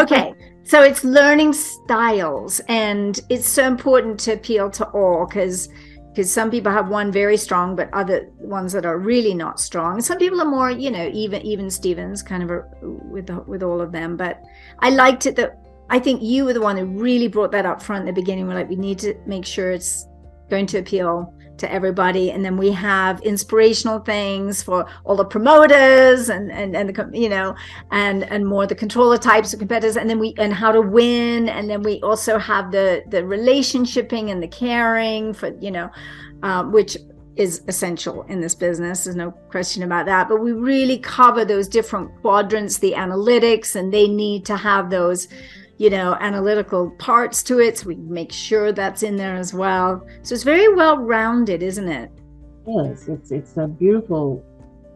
Okay, 0.00 0.34
so 0.64 0.82
it's 0.82 1.04
learning 1.04 1.52
styles, 1.52 2.60
and 2.68 3.20
it's 3.28 3.48
so 3.48 3.66
important 3.66 4.18
to 4.20 4.34
appeal 4.34 4.70
to 4.70 4.84
all 4.90 5.26
because 5.26 5.68
because 6.12 6.30
some 6.30 6.50
people 6.50 6.70
have 6.70 6.88
one 6.88 7.10
very 7.10 7.38
strong, 7.38 7.74
but 7.74 7.88
other 7.94 8.30
ones 8.38 8.74
that 8.74 8.84
are 8.84 8.98
really 8.98 9.32
not 9.32 9.58
strong. 9.58 9.98
Some 10.02 10.18
people 10.18 10.42
are 10.42 10.46
more, 10.46 10.70
you 10.70 10.90
know, 10.90 11.10
even 11.12 11.42
even 11.42 11.70
Stevens, 11.70 12.22
kind 12.22 12.42
of 12.42 12.50
a, 12.50 12.64
with 12.82 13.26
the, 13.26 13.40
with 13.42 13.62
all 13.62 13.80
of 13.80 13.92
them. 13.92 14.16
But 14.16 14.42
I 14.80 14.90
liked 14.90 15.26
it 15.26 15.36
that 15.36 15.58
I 15.88 15.98
think 15.98 16.22
you 16.22 16.44
were 16.44 16.52
the 16.52 16.60
one 16.60 16.76
who 16.76 16.86
really 16.86 17.28
brought 17.28 17.50
that 17.52 17.66
up 17.66 17.82
front 17.82 18.02
in 18.02 18.06
the 18.06 18.20
beginning. 18.20 18.46
We're 18.46 18.54
like, 18.54 18.68
we 18.68 18.76
need 18.76 18.98
to 19.00 19.14
make 19.26 19.46
sure 19.46 19.72
it's 19.72 20.06
going 20.50 20.66
to 20.66 20.78
appeal 20.78 21.34
to 21.62 21.72
everybody. 21.72 22.30
And 22.30 22.44
then 22.44 22.56
we 22.56 22.70
have 22.72 23.20
inspirational 23.22 24.00
things 24.00 24.62
for 24.62 24.86
all 25.04 25.16
the 25.16 25.24
promoters 25.24 26.28
and 26.28 26.52
and 26.52 26.76
and 26.76 26.94
the 26.94 27.18
you 27.18 27.28
know 27.28 27.56
and 27.90 28.24
and 28.24 28.46
more 28.46 28.66
the 28.66 28.74
controller 28.74 29.18
types 29.18 29.52
of 29.52 29.58
competitors. 29.58 29.96
And 29.96 30.08
then 30.10 30.18
we 30.18 30.34
and 30.38 30.52
how 30.52 30.70
to 30.72 30.82
win. 30.82 31.48
And 31.48 31.70
then 31.70 31.82
we 31.82 32.00
also 32.02 32.38
have 32.38 32.70
the 32.70 33.02
the 33.08 33.22
relationshiping 33.22 34.30
and 34.30 34.42
the 34.42 34.48
caring 34.48 35.32
for 35.32 35.56
you 35.60 35.70
know 35.70 35.90
um, 36.42 36.72
which 36.72 36.96
is 37.36 37.62
essential 37.68 38.24
in 38.24 38.40
this 38.40 38.54
business. 38.54 39.04
There's 39.04 39.16
no 39.16 39.30
question 39.30 39.82
about 39.82 40.06
that. 40.06 40.28
But 40.28 40.42
we 40.42 40.52
really 40.52 40.98
cover 40.98 41.44
those 41.44 41.66
different 41.66 42.10
quadrants 42.20 42.78
the 42.78 42.92
analytics 42.92 43.74
and 43.74 43.92
they 43.92 44.06
need 44.06 44.44
to 44.46 44.56
have 44.56 44.90
those 44.90 45.28
you 45.82 45.90
know, 45.90 46.16
analytical 46.20 46.90
parts 46.92 47.42
to 47.42 47.58
it. 47.58 47.78
So 47.78 47.88
we 47.88 47.96
make 47.96 48.30
sure 48.30 48.70
that's 48.70 49.02
in 49.02 49.16
there 49.16 49.34
as 49.34 49.52
well. 49.52 50.06
So 50.22 50.32
it's 50.32 50.44
very 50.44 50.72
well 50.72 50.96
rounded, 50.96 51.60
isn't 51.60 51.88
it? 51.88 52.08
Yes, 52.68 53.08
it's 53.08 53.32
it's 53.32 53.56
a 53.56 53.66
beautiful 53.66 54.44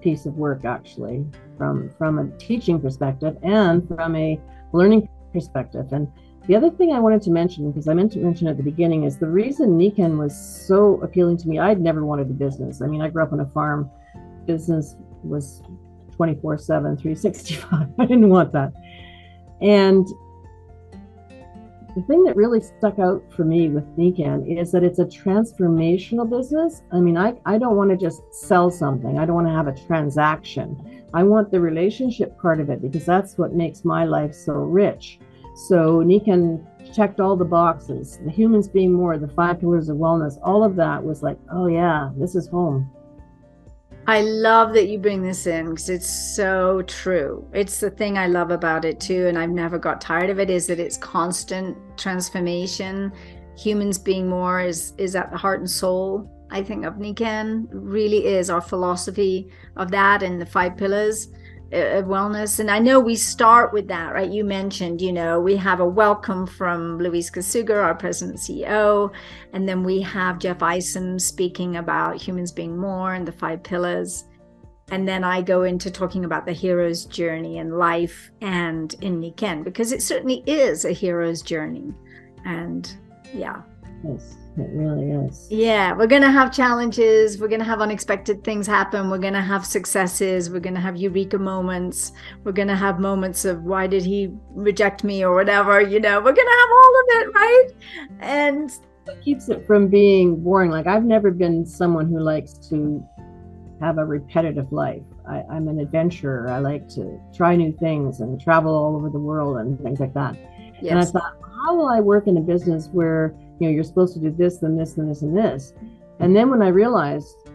piece 0.00 0.26
of 0.26 0.34
work 0.34 0.64
actually 0.64 1.26
from 1.58 1.90
from 1.98 2.20
a 2.20 2.28
teaching 2.38 2.80
perspective 2.80 3.36
and 3.42 3.88
from 3.88 4.14
a 4.14 4.40
learning 4.72 5.08
perspective. 5.32 5.88
And 5.90 6.06
the 6.46 6.54
other 6.54 6.70
thing 6.70 6.92
I 6.92 7.00
wanted 7.00 7.20
to 7.22 7.30
mention, 7.32 7.72
because 7.72 7.88
I 7.88 7.94
meant 7.94 8.12
to 8.12 8.20
mention 8.20 8.46
at 8.46 8.56
the 8.56 8.62
beginning, 8.62 9.02
is 9.02 9.18
the 9.18 9.26
reason 9.26 9.76
Nikken 9.76 10.16
was 10.18 10.38
so 10.68 11.00
appealing 11.02 11.36
to 11.38 11.48
me. 11.48 11.58
I'd 11.58 11.80
never 11.80 12.04
wanted 12.04 12.30
a 12.30 12.32
business. 12.32 12.80
I 12.80 12.86
mean, 12.86 13.02
I 13.02 13.08
grew 13.08 13.24
up 13.24 13.32
on 13.32 13.40
a 13.40 13.46
farm. 13.46 13.90
Business 14.46 14.94
was 15.24 15.62
24 16.12 16.58
7, 16.58 16.96
365. 16.96 17.88
I 17.98 18.06
didn't 18.06 18.28
want 18.28 18.52
that. 18.52 18.72
And 19.60 20.06
the 21.96 22.02
thing 22.02 22.24
that 22.24 22.36
really 22.36 22.60
stuck 22.60 22.98
out 22.98 23.24
for 23.34 23.42
me 23.42 23.70
with 23.70 23.86
Nikken 23.96 24.60
is 24.60 24.70
that 24.72 24.84
it's 24.84 24.98
a 24.98 25.06
transformational 25.06 26.28
business. 26.28 26.82
I 26.92 27.00
mean, 27.00 27.16
I, 27.16 27.32
I 27.46 27.56
don't 27.56 27.74
want 27.74 27.88
to 27.88 27.96
just 27.96 28.22
sell 28.34 28.70
something, 28.70 29.18
I 29.18 29.24
don't 29.24 29.34
want 29.34 29.46
to 29.46 29.54
have 29.54 29.66
a 29.66 29.86
transaction. 29.86 31.04
I 31.14 31.22
want 31.22 31.50
the 31.50 31.58
relationship 31.58 32.38
part 32.38 32.60
of 32.60 32.68
it 32.68 32.82
because 32.82 33.06
that's 33.06 33.38
what 33.38 33.54
makes 33.54 33.82
my 33.82 34.04
life 34.04 34.34
so 34.34 34.52
rich. 34.52 35.18
So 35.68 36.02
Nikken 36.02 36.62
checked 36.94 37.18
all 37.18 37.34
the 37.34 37.46
boxes 37.46 38.18
the 38.22 38.30
humans 38.30 38.68
being 38.68 38.92
more, 38.92 39.16
the 39.16 39.28
five 39.28 39.58
pillars 39.58 39.88
of 39.88 39.96
wellness, 39.96 40.38
all 40.42 40.62
of 40.62 40.76
that 40.76 41.02
was 41.02 41.22
like, 41.22 41.38
oh, 41.50 41.66
yeah, 41.66 42.10
this 42.18 42.34
is 42.34 42.46
home. 42.46 42.90
I 44.08 44.20
love 44.20 44.72
that 44.74 44.86
you 44.86 45.00
bring 45.00 45.22
this 45.22 45.48
in 45.48 45.70
because 45.70 45.88
it's 45.88 46.08
so 46.08 46.82
true. 46.82 47.44
It's 47.52 47.80
the 47.80 47.90
thing 47.90 48.16
I 48.16 48.28
love 48.28 48.52
about 48.52 48.84
it 48.84 49.00
too, 49.00 49.26
and 49.26 49.36
I've 49.36 49.50
never 49.50 49.78
got 49.78 50.00
tired 50.00 50.30
of 50.30 50.38
it. 50.38 50.48
Is 50.48 50.68
that 50.68 50.78
it's 50.78 50.96
constant 50.96 51.76
transformation. 51.96 53.12
Humans 53.58 53.98
being 53.98 54.28
more 54.28 54.60
is 54.60 54.92
is 54.96 55.16
at 55.16 55.32
the 55.32 55.36
heart 55.36 55.58
and 55.58 55.68
soul. 55.68 56.30
I 56.52 56.62
think 56.62 56.84
of 56.84 56.94
Nikken 56.94 57.66
really 57.72 58.26
is 58.26 58.48
our 58.48 58.60
philosophy 58.60 59.50
of 59.76 59.90
that 59.90 60.22
and 60.22 60.40
the 60.40 60.46
five 60.46 60.76
pillars 60.76 61.28
of 61.72 62.04
wellness. 62.04 62.60
And 62.60 62.70
I 62.70 62.78
know 62.78 63.00
we 63.00 63.16
start 63.16 63.72
with 63.72 63.88
that, 63.88 64.12
right? 64.12 64.30
You 64.30 64.44
mentioned, 64.44 65.00
you 65.00 65.12
know, 65.12 65.40
we 65.40 65.56
have 65.56 65.80
a 65.80 65.86
welcome 65.86 66.46
from 66.46 66.98
Luis 66.98 67.30
Kasuga, 67.30 67.82
our 67.82 67.94
president 67.94 68.38
CEO, 68.38 69.12
and 69.52 69.68
then 69.68 69.82
we 69.82 70.00
have 70.02 70.38
Jeff 70.38 70.62
Isom 70.62 71.18
speaking 71.18 71.76
about 71.76 72.20
humans 72.20 72.52
being 72.52 72.76
more 72.76 73.14
and 73.14 73.26
the 73.26 73.32
five 73.32 73.62
pillars. 73.62 74.24
And 74.90 75.08
then 75.08 75.24
I 75.24 75.42
go 75.42 75.64
into 75.64 75.90
talking 75.90 76.24
about 76.24 76.46
the 76.46 76.52
hero's 76.52 77.06
journey 77.06 77.58
in 77.58 77.76
life 77.76 78.30
and 78.40 78.94
in 79.00 79.20
Nikken, 79.20 79.64
because 79.64 79.90
it 79.90 80.02
certainly 80.02 80.44
is 80.46 80.84
a 80.84 80.92
hero's 80.92 81.42
journey. 81.42 81.92
And 82.44 82.96
yeah. 83.34 83.62
Yes. 84.04 84.36
It 84.58 84.70
really 84.72 85.10
is. 85.10 85.46
Yeah, 85.50 85.92
we're 85.92 86.06
going 86.06 86.22
to 86.22 86.30
have 86.30 86.50
challenges. 86.50 87.38
We're 87.38 87.48
going 87.48 87.60
to 87.60 87.66
have 87.66 87.82
unexpected 87.82 88.42
things 88.42 88.66
happen. 88.66 89.10
We're 89.10 89.18
going 89.18 89.34
to 89.34 89.42
have 89.42 89.66
successes. 89.66 90.48
We're 90.48 90.60
going 90.60 90.74
to 90.74 90.80
have 90.80 90.96
eureka 90.96 91.38
moments. 91.38 92.12
We're 92.42 92.52
going 92.52 92.68
to 92.68 92.76
have 92.76 92.98
moments 92.98 93.44
of 93.44 93.64
why 93.64 93.86
did 93.86 94.02
he 94.02 94.30
reject 94.50 95.04
me 95.04 95.22
or 95.22 95.34
whatever, 95.34 95.82
you 95.82 96.00
know. 96.00 96.18
We're 96.20 96.32
going 96.32 96.48
to 96.48 96.58
have 96.58 96.70
all 96.72 97.00
of 97.00 97.06
it, 97.08 97.34
right? 97.34 97.68
And 98.20 98.70
it 99.06 99.22
keeps 99.22 99.50
it 99.50 99.66
from 99.66 99.88
being 99.88 100.42
boring. 100.42 100.70
Like 100.70 100.86
I've 100.86 101.04
never 101.04 101.30
been 101.30 101.66
someone 101.66 102.08
who 102.08 102.20
likes 102.20 102.54
to 102.70 103.06
have 103.80 103.98
a 103.98 104.04
repetitive 104.04 104.72
life. 104.72 105.02
I, 105.28 105.42
am 105.54 105.68
an 105.68 105.80
adventurer. 105.80 106.48
I 106.48 106.60
like 106.60 106.88
to 106.94 107.20
try 107.34 107.56
new 107.56 107.72
things 107.72 108.20
and 108.20 108.40
travel 108.40 108.74
all 108.74 108.96
over 108.96 109.10
the 109.10 109.18
world 109.18 109.58
and 109.58 109.78
things 109.80 110.00
like 110.00 110.14
that. 110.14 110.34
Yes. 110.80 110.90
And 110.90 110.98
I 110.98 111.04
thought, 111.04 111.36
how 111.42 111.74
will 111.74 111.88
I 111.88 112.00
work 112.00 112.26
in 112.26 112.36
a 112.38 112.40
business 112.40 112.88
where 112.92 113.34
you 113.58 113.68
know, 113.68 113.74
you're 113.74 113.84
supposed 113.84 114.14
to 114.14 114.20
do 114.20 114.30
this 114.30 114.58
then 114.58 114.76
this 114.76 114.96
and 114.96 115.10
this 115.10 115.22
and 115.22 115.36
this. 115.36 115.72
And 116.20 116.34
then 116.34 116.50
when 116.50 116.62
I 116.62 116.68
realized 116.68 117.48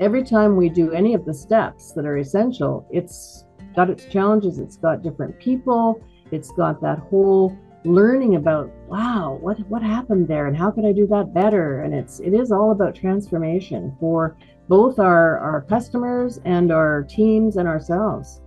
every 0.00 0.22
time 0.22 0.56
we 0.56 0.68
do 0.68 0.92
any 0.92 1.14
of 1.14 1.24
the 1.24 1.34
steps 1.34 1.92
that 1.92 2.04
are 2.04 2.18
essential, 2.18 2.86
it's 2.90 3.44
got 3.74 3.90
its 3.90 4.06
challenges, 4.06 4.58
it's 4.58 4.76
got 4.76 5.02
different 5.02 5.38
people, 5.38 6.00
it's 6.30 6.50
got 6.52 6.80
that 6.82 6.98
whole 6.98 7.56
learning 7.84 8.34
about 8.34 8.70
wow 8.88 9.38
what 9.40 9.56
what 9.68 9.80
happened 9.80 10.26
there 10.26 10.48
and 10.48 10.56
how 10.56 10.68
could 10.68 10.84
i 10.84 10.90
do 10.90 11.06
that 11.06 11.32
better 11.32 11.82
and 11.82 11.94
it's 11.94 12.18
it 12.18 12.34
is 12.34 12.50
all 12.50 12.72
about 12.72 12.92
transformation 12.92 13.96
for 14.00 14.36
both 14.68 14.98
our 14.98 15.38
our 15.38 15.62
customers 15.62 16.40
and 16.44 16.72
our 16.72 17.04
teams 17.04 17.56
and 17.56 17.68
ourselves 17.68 18.42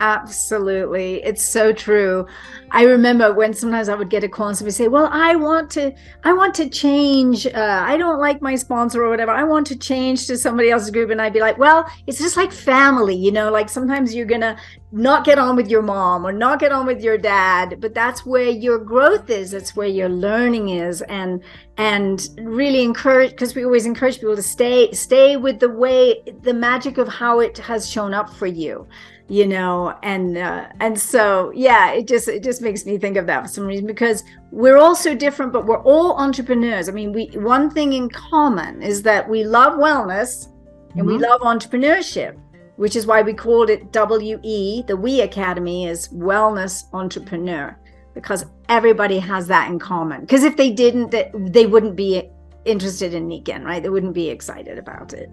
Absolutely. 0.00 1.24
It's 1.24 1.42
so 1.42 1.72
true. 1.72 2.24
I 2.70 2.84
remember 2.84 3.34
when 3.34 3.52
sometimes 3.52 3.88
I 3.88 3.96
would 3.96 4.10
get 4.10 4.22
a 4.22 4.28
call 4.28 4.48
and 4.48 4.56
somebody 4.56 4.72
say, 4.72 4.86
well, 4.86 5.08
I 5.10 5.34
want 5.34 5.70
to, 5.72 5.92
I 6.22 6.32
want 6.34 6.54
to 6.56 6.68
change. 6.68 7.46
Uh, 7.46 7.82
I 7.84 7.96
don't 7.96 8.20
like 8.20 8.40
my 8.40 8.54
sponsor 8.54 9.02
or 9.02 9.10
whatever. 9.10 9.32
I 9.32 9.42
want 9.42 9.66
to 9.68 9.76
change 9.76 10.28
to 10.28 10.36
somebody 10.36 10.70
else's 10.70 10.92
group. 10.92 11.10
And 11.10 11.20
I'd 11.20 11.32
be 11.32 11.40
like, 11.40 11.58
well, 11.58 11.90
it's 12.06 12.18
just 12.18 12.36
like 12.36 12.52
family, 12.52 13.16
you 13.16 13.32
know, 13.32 13.50
like 13.50 13.68
sometimes 13.68 14.14
you're 14.14 14.26
going 14.26 14.42
to 14.42 14.56
not 14.92 15.24
get 15.24 15.38
on 15.38 15.56
with 15.56 15.68
your 15.68 15.82
mom 15.82 16.24
or 16.24 16.32
not 16.32 16.60
get 16.60 16.70
on 16.70 16.86
with 16.86 17.02
your 17.02 17.18
dad, 17.18 17.80
but 17.80 17.92
that's 17.92 18.24
where 18.24 18.48
your 18.48 18.78
growth 18.78 19.28
is. 19.30 19.50
That's 19.50 19.74
where 19.74 19.88
your 19.88 20.08
learning 20.08 20.68
is. 20.68 21.02
And, 21.02 21.42
and 21.76 22.28
really 22.38 22.82
encourage, 22.82 23.30
because 23.30 23.54
we 23.54 23.64
always 23.64 23.86
encourage 23.86 24.20
people 24.20 24.36
to 24.36 24.42
stay, 24.42 24.92
stay 24.92 25.36
with 25.36 25.58
the 25.58 25.68
way, 25.68 26.22
the 26.42 26.54
magic 26.54 26.98
of 26.98 27.08
how 27.08 27.40
it 27.40 27.58
has 27.58 27.90
shown 27.90 28.14
up 28.14 28.32
for 28.32 28.46
you 28.46 28.86
you 29.28 29.46
know 29.46 29.94
and 30.02 30.38
uh, 30.38 30.66
and 30.80 30.98
so 30.98 31.52
yeah 31.54 31.92
it 31.92 32.06
just 32.06 32.28
it 32.28 32.42
just 32.42 32.62
makes 32.62 32.86
me 32.86 32.96
think 32.96 33.16
of 33.16 33.26
that 33.26 33.42
for 33.42 33.48
some 33.48 33.66
reason 33.66 33.86
because 33.86 34.24
we're 34.50 34.78
all 34.78 34.94
so 34.94 35.14
different 35.14 35.52
but 35.52 35.66
we're 35.66 35.82
all 35.82 36.16
entrepreneurs. 36.16 36.88
I 36.88 36.92
mean 36.92 37.12
we 37.12 37.26
one 37.34 37.70
thing 37.70 37.92
in 37.92 38.08
common 38.08 38.82
is 38.82 39.02
that 39.02 39.28
we 39.28 39.44
love 39.44 39.74
wellness 39.78 40.46
and 40.92 41.00
mm-hmm. 41.00 41.08
we 41.08 41.18
love 41.18 41.42
entrepreneurship 41.42 42.38
which 42.76 42.96
is 42.96 43.06
why 43.06 43.20
we 43.22 43.34
called 43.34 43.70
it 43.70 43.92
we 43.92 44.84
the 44.86 44.96
we 44.96 45.20
academy 45.20 45.86
is 45.86 46.08
wellness 46.08 46.84
entrepreneur 46.94 47.76
because 48.14 48.46
everybody 48.68 49.18
has 49.18 49.46
that 49.46 49.70
in 49.70 49.78
common. 49.78 50.22
Because 50.22 50.42
if 50.42 50.56
they 50.56 50.70
didn't 50.70 51.10
they, 51.10 51.30
they 51.34 51.66
wouldn't 51.66 51.96
be 51.96 52.30
interested 52.64 53.14
in 53.14 53.28
Nikken, 53.28 53.64
right? 53.64 53.82
They 53.82 53.90
wouldn't 53.90 54.14
be 54.14 54.28
excited 54.28 54.78
about 54.78 55.12
it 55.12 55.30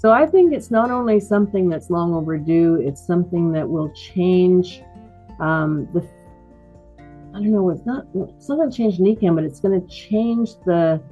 so 0.00 0.12
I 0.12 0.24
think 0.24 0.54
it's 0.54 0.70
not 0.70 0.90
only 0.90 1.20
something 1.20 1.68
that's 1.68 1.90
long 1.90 2.14
overdue, 2.14 2.76
it's 2.76 3.06
something 3.06 3.52
that 3.52 3.68
will 3.68 3.92
change 3.92 4.82
um, 5.40 5.86
the. 5.92 6.00
I 6.98 7.34
don't 7.34 7.52
know. 7.52 7.68
It's 7.68 7.84
not. 7.84 8.06
It's 8.14 8.48
not 8.48 8.56
going 8.56 8.70
to 8.70 8.76
change 8.76 8.96
Nikken, 8.96 9.34
but 9.34 9.44
it's 9.44 9.60
going 9.60 9.78
to 9.78 9.86
change 9.86 10.54
the 10.64 11.02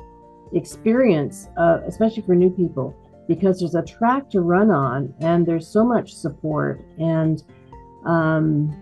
experience, 0.55 1.49
uh, 1.59 1.81
especially 1.87 2.23
for 2.23 2.35
new 2.35 2.49
people, 2.49 2.97
because 3.29 3.61
there's 3.61 3.75
a 3.75 3.83
track 3.83 4.31
to 4.31 4.41
run 4.41 4.71
on, 4.71 5.13
and 5.21 5.45
there's 5.45 5.69
so 5.69 5.85
much 5.85 6.15
support, 6.15 6.83
and 6.99 7.43
um, 8.07 8.75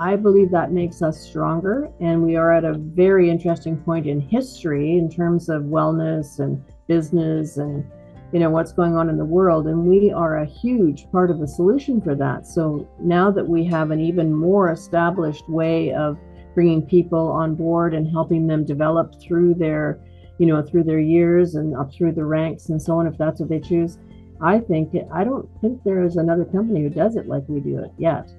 I 0.00 0.16
believe 0.16 0.50
that 0.50 0.72
makes 0.72 1.02
us 1.02 1.20
stronger. 1.20 1.88
And 2.00 2.24
we 2.24 2.34
are 2.34 2.52
at 2.52 2.64
a 2.64 2.74
very 2.74 3.30
interesting 3.30 3.76
point 3.76 4.08
in 4.08 4.20
history 4.20 4.98
in 4.98 5.08
terms 5.08 5.48
of 5.48 5.62
wellness 5.62 6.40
and 6.40 6.60
business 6.88 7.58
and 7.58 7.88
you 8.32 8.40
know 8.40 8.50
what's 8.50 8.72
going 8.72 8.96
on 8.96 9.08
in 9.08 9.18
the 9.18 9.24
world 9.24 9.66
and 9.66 9.84
we 9.84 10.10
are 10.10 10.38
a 10.38 10.46
huge 10.46 11.10
part 11.10 11.30
of 11.30 11.38
the 11.38 11.46
solution 11.46 12.00
for 12.00 12.14
that 12.14 12.46
so 12.46 12.88
now 12.98 13.30
that 13.30 13.46
we 13.46 13.64
have 13.64 13.90
an 13.90 14.00
even 14.00 14.32
more 14.32 14.72
established 14.72 15.48
way 15.48 15.92
of 15.92 16.18
bringing 16.54 16.82
people 16.82 17.28
on 17.28 17.54
board 17.54 17.94
and 17.94 18.10
helping 18.10 18.46
them 18.46 18.64
develop 18.64 19.20
through 19.20 19.54
their 19.54 19.98
you 20.38 20.46
know 20.46 20.62
through 20.62 20.82
their 20.82 21.00
years 21.00 21.54
and 21.56 21.76
up 21.76 21.92
through 21.92 22.12
the 22.12 22.24
ranks 22.24 22.70
and 22.70 22.80
so 22.80 22.98
on 22.98 23.06
if 23.06 23.16
that's 23.18 23.38
what 23.40 23.48
they 23.48 23.60
choose 23.60 23.98
i 24.40 24.58
think 24.58 24.94
i 25.12 25.22
don't 25.22 25.48
think 25.60 25.82
there 25.84 26.02
is 26.02 26.16
another 26.16 26.44
company 26.46 26.82
who 26.82 26.90
does 26.90 27.16
it 27.16 27.26
like 27.26 27.42
we 27.48 27.60
do 27.60 27.78
it 27.78 27.90
yet 27.98 28.32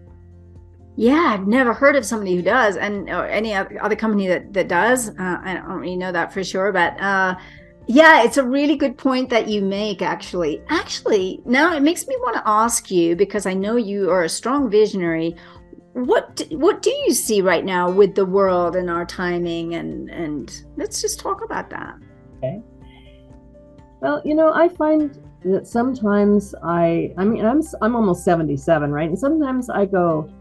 yeah, 0.95 1.32
I've 1.34 1.47
never 1.47 1.73
heard 1.73 1.95
of 1.95 2.06
somebody 2.06 2.36
who 2.36 2.43
does, 2.43 2.77
and 2.77 3.10
or 3.10 3.25
any 3.25 3.56
other 3.56 3.95
company 3.95 4.27
that 4.27 4.53
that 4.53 4.67
does. 4.67 5.10
Uh, 5.10 5.39
I 5.43 5.56
don't 5.56 5.79
really 5.79 5.95
know 5.95 6.12
that 6.12 6.32
for 6.32 6.43
sure, 6.43 6.71
but 6.71 6.99
uh, 7.01 7.36
yeah, 7.87 8.23
it's 8.23 8.37
a 8.37 8.43
really 8.43 8.75
good 8.77 8.97
point 8.97 9.29
that 9.29 9.49
you 9.49 9.61
make, 9.61 10.01
actually. 10.01 10.61
Actually, 10.69 11.41
now 11.45 11.75
it 11.75 11.81
makes 11.81 12.07
me 12.07 12.15
want 12.19 12.35
to 12.37 12.43
ask 12.45 12.89
you 12.89 13.15
because 13.15 13.45
I 13.45 13.53
know 13.53 13.75
you 13.75 14.09
are 14.09 14.23
a 14.23 14.29
strong 14.29 14.69
visionary. 14.69 15.35
What 15.93 16.41
what 16.51 16.81
do 16.81 16.89
you 17.05 17.13
see 17.13 17.41
right 17.41 17.63
now 17.63 17.89
with 17.89 18.15
the 18.15 18.25
world 18.25 18.75
and 18.75 18.89
our 18.89 19.05
timing 19.05 19.75
and 19.75 20.09
and 20.09 20.63
let's 20.77 21.01
just 21.01 21.19
talk 21.19 21.43
about 21.43 21.69
that. 21.69 21.95
Okay. 22.37 22.61
Well, 24.01 24.21
you 24.25 24.33
know, 24.33 24.51
I 24.53 24.69
find 24.69 25.19
that 25.43 25.67
sometimes 25.67 26.55
I 26.63 27.13
I 27.17 27.25
mean 27.25 27.45
I'm 27.45 27.61
I'm 27.81 27.95
almost 27.95 28.23
77, 28.23 28.91
right? 28.91 29.09
And 29.09 29.19
sometimes 29.19 29.69
I 29.69 29.85
go 29.85 30.31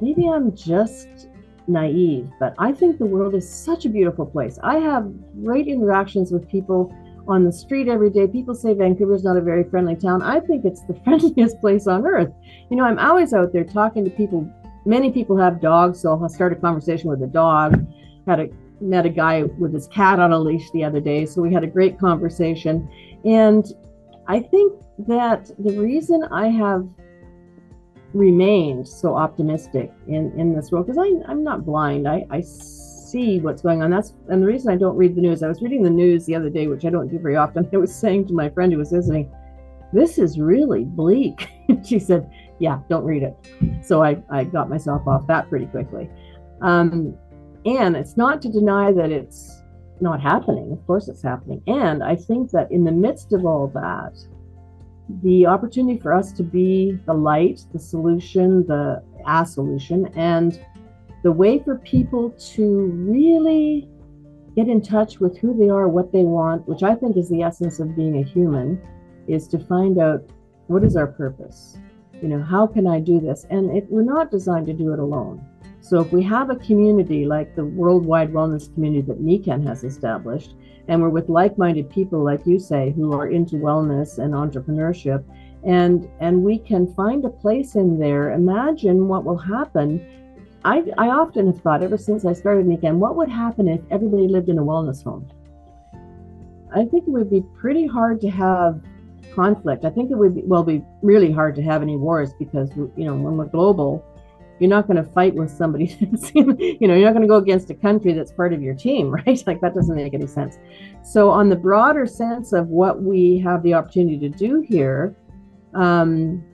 maybe 0.00 0.28
I'm 0.28 0.54
just 0.54 1.28
naive, 1.66 2.30
but 2.40 2.54
I 2.58 2.72
think 2.72 2.98
the 2.98 3.06
world 3.06 3.34
is 3.34 3.48
such 3.48 3.84
a 3.84 3.88
beautiful 3.88 4.26
place. 4.26 4.58
I 4.62 4.78
have 4.78 5.12
great 5.42 5.68
interactions 5.68 6.32
with 6.32 6.48
people 6.48 6.94
on 7.28 7.44
the 7.44 7.52
street 7.52 7.88
every 7.88 8.10
day. 8.10 8.26
People 8.26 8.54
say 8.54 8.74
Vancouver's 8.74 9.24
not 9.24 9.36
a 9.36 9.40
very 9.40 9.64
friendly 9.64 9.96
town. 9.96 10.22
I 10.22 10.40
think 10.40 10.64
it's 10.64 10.82
the 10.82 10.94
friendliest 11.04 11.60
place 11.60 11.86
on 11.86 12.06
earth. 12.06 12.32
You 12.70 12.76
know, 12.76 12.84
I'm 12.84 12.98
always 12.98 13.32
out 13.32 13.52
there 13.52 13.64
talking 13.64 14.04
to 14.04 14.10
people. 14.10 14.50
Many 14.84 15.12
people 15.12 15.36
have 15.36 15.60
dogs, 15.60 16.00
so 16.00 16.10
I'll 16.10 16.28
start 16.28 16.52
a 16.52 16.56
conversation 16.56 17.08
with 17.08 17.22
a 17.22 17.28
dog. 17.28 17.86
Had 18.26 18.40
a 18.40 18.48
met 18.80 19.06
a 19.06 19.08
guy 19.08 19.44
with 19.44 19.72
his 19.72 19.86
cat 19.88 20.18
on 20.18 20.32
a 20.32 20.38
leash 20.38 20.68
the 20.72 20.82
other 20.82 21.00
day, 21.00 21.24
so 21.24 21.40
we 21.40 21.52
had 21.52 21.62
a 21.62 21.68
great 21.68 21.98
conversation. 21.98 22.88
And 23.24 23.64
I 24.26 24.40
think 24.40 24.72
that 25.06 25.50
the 25.58 25.78
reason 25.78 26.24
I 26.32 26.48
have 26.48 26.88
remained 28.14 28.86
so 28.86 29.16
optimistic 29.16 29.92
in 30.06 30.32
in 30.38 30.54
this 30.54 30.70
world 30.70 30.86
because 30.86 30.98
I'm 31.26 31.42
not 31.42 31.64
blind. 31.64 32.08
I, 32.08 32.26
I 32.30 32.40
see 32.40 33.40
what's 33.40 33.62
going 33.62 33.82
on. 33.82 33.90
That's 33.90 34.14
and 34.28 34.42
the 34.42 34.46
reason 34.46 34.72
I 34.72 34.76
don't 34.76 34.96
read 34.96 35.14
the 35.14 35.20
news. 35.20 35.42
I 35.42 35.48
was 35.48 35.60
reading 35.62 35.82
the 35.82 35.90
news 35.90 36.26
the 36.26 36.34
other 36.34 36.50
day, 36.50 36.66
which 36.66 36.84
I 36.84 36.90
don't 36.90 37.08
do 37.08 37.18
very 37.18 37.36
often. 37.36 37.68
I 37.72 37.76
was 37.76 37.94
saying 37.94 38.28
to 38.28 38.32
my 38.32 38.48
friend 38.48 38.72
who 38.72 38.78
was 38.78 38.90
visiting, 38.90 39.30
this 39.92 40.18
is 40.18 40.38
really 40.38 40.84
bleak. 40.84 41.48
she 41.84 41.98
said, 41.98 42.30
yeah, 42.58 42.80
don't 42.88 43.04
read 43.04 43.22
it. 43.22 43.36
So 43.84 44.02
I, 44.02 44.22
I 44.30 44.44
got 44.44 44.70
myself 44.70 45.06
off 45.06 45.26
that 45.26 45.48
pretty 45.48 45.66
quickly. 45.66 46.08
Um, 46.62 47.14
and 47.66 47.96
it's 47.96 48.16
not 48.16 48.40
to 48.42 48.48
deny 48.48 48.92
that 48.92 49.12
it's 49.12 49.62
not 50.00 50.20
happening. 50.20 50.72
Of 50.72 50.84
course, 50.86 51.08
it's 51.08 51.22
happening. 51.22 51.62
And 51.66 52.02
I 52.02 52.16
think 52.16 52.50
that 52.52 52.70
in 52.72 52.84
the 52.84 52.92
midst 52.92 53.32
of 53.32 53.44
all 53.44 53.68
that, 53.68 54.18
the 55.22 55.46
opportunity 55.46 55.98
for 55.98 56.12
us 56.12 56.32
to 56.32 56.42
be 56.42 56.98
the 57.06 57.12
light, 57.12 57.64
the 57.72 57.78
solution, 57.78 58.66
the 58.66 59.02
a 59.26 59.46
solution, 59.46 60.06
and 60.16 60.60
the 61.22 61.32
way 61.32 61.58
for 61.58 61.78
people 61.78 62.30
to 62.54 62.86
really 62.86 63.88
get 64.56 64.68
in 64.68 64.82
touch 64.82 65.20
with 65.20 65.38
who 65.38 65.56
they 65.56 65.68
are, 65.68 65.88
what 65.88 66.12
they 66.12 66.22
want, 66.22 66.66
which 66.68 66.82
I 66.82 66.94
think 66.94 67.16
is 67.16 67.28
the 67.28 67.42
essence 67.42 67.80
of 67.80 67.96
being 67.96 68.18
a 68.18 68.22
human, 68.22 68.80
is 69.28 69.48
to 69.48 69.58
find 69.58 69.98
out 69.98 70.28
what 70.66 70.84
is 70.84 70.96
our 70.96 71.06
purpose. 71.06 71.78
You 72.20 72.28
know, 72.28 72.42
how 72.42 72.66
can 72.66 72.86
I 72.86 73.00
do 73.00 73.20
this? 73.20 73.46
And 73.50 73.76
if 73.76 73.84
we're 73.88 74.02
not 74.02 74.30
designed 74.30 74.66
to 74.66 74.72
do 74.72 74.92
it 74.92 74.98
alone. 74.98 75.44
So 75.80 76.00
if 76.00 76.12
we 76.12 76.22
have 76.24 76.50
a 76.50 76.56
community 76.56 77.24
like 77.24 77.56
the 77.56 77.64
worldwide 77.64 78.32
wellness 78.32 78.72
community 78.72 79.02
that 79.08 79.20
Nikken 79.20 79.66
has 79.66 79.82
established, 79.82 80.54
and 80.88 81.00
we're 81.00 81.08
with 81.08 81.28
like-minded 81.28 81.90
people 81.90 82.22
like 82.22 82.46
you 82.46 82.58
say 82.58 82.92
who 82.96 83.12
are 83.12 83.28
into 83.28 83.56
wellness 83.56 84.18
and 84.18 84.34
entrepreneurship, 84.34 85.24
and 85.64 86.08
and 86.20 86.42
we 86.42 86.58
can 86.58 86.92
find 86.94 87.24
a 87.24 87.30
place 87.30 87.74
in 87.74 87.98
there. 87.98 88.32
Imagine 88.32 89.08
what 89.08 89.24
will 89.24 89.38
happen 89.38 90.04
I, 90.64 90.84
I 90.96 91.08
often 91.08 91.46
have 91.46 91.60
thought 91.60 91.82
ever 91.82 91.98
since 91.98 92.24
I 92.24 92.32
started 92.32 92.66
Nikken, 92.66 92.96
what 92.96 93.16
would 93.16 93.28
happen 93.28 93.68
if 93.68 93.80
everybody 93.90 94.28
lived 94.28 94.48
in 94.48 94.58
a 94.58 94.62
wellness 94.62 95.02
home? 95.02 95.28
I 96.74 96.84
think 96.84 97.06
it 97.06 97.10
would 97.10 97.30
be 97.30 97.42
pretty 97.60 97.86
hard 97.86 98.20
to 98.20 98.30
have 98.30 98.80
conflict. 99.34 99.84
I 99.84 99.90
think 99.90 100.10
it 100.10 100.14
would 100.14 100.36
be, 100.36 100.42
well 100.42 100.62
be 100.62 100.84
really 101.02 101.32
hard 101.32 101.56
to 101.56 101.62
have 101.62 101.82
any 101.82 101.96
wars 101.96 102.32
because 102.38 102.70
you 102.76 103.04
know 103.04 103.14
when 103.14 103.36
we're 103.36 103.46
global, 103.46 104.04
you're 104.62 104.68
not 104.68 104.86
going 104.86 104.96
to 104.96 105.10
fight 105.10 105.34
with 105.34 105.50
somebody. 105.50 105.86
you 106.34 106.44
know, 106.86 106.94
you're 106.94 107.06
not 107.06 107.14
going 107.14 107.22
to 107.22 107.28
go 107.28 107.34
against 107.34 107.68
a 107.70 107.74
country 107.74 108.12
that's 108.12 108.30
part 108.30 108.52
of 108.52 108.62
your 108.62 108.74
team, 108.74 109.10
right? 109.26 109.42
Like 109.44 109.60
that 109.60 109.74
doesn't 109.74 109.96
make 109.96 110.14
any 110.14 110.28
sense. 110.28 110.56
So 111.02 111.30
on 111.30 111.48
the 111.48 111.56
broader 111.56 112.06
sense 112.06 112.52
of 112.52 112.68
what 112.68 113.02
we 113.02 113.40
have 113.40 113.64
the 113.64 113.74
opportunity 113.74 114.18
to 114.18 114.28
do 114.28 114.60
here, 114.60 115.16
um, 115.74 116.44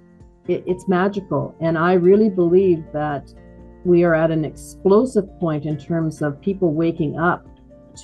it, 0.49 0.64
it's 0.66 0.88
magical, 0.88 1.55
and 1.61 1.77
I 1.77 1.92
really 1.92 2.31
believe 2.31 2.83
that 2.94 3.31
we 3.85 4.05
are 4.05 4.14
at 4.14 4.31
an 4.31 4.44
explosive 4.44 5.29
point 5.38 5.66
in 5.66 5.77
terms 5.77 6.23
of 6.23 6.40
people 6.40 6.73
waking 6.73 7.18
up 7.18 7.47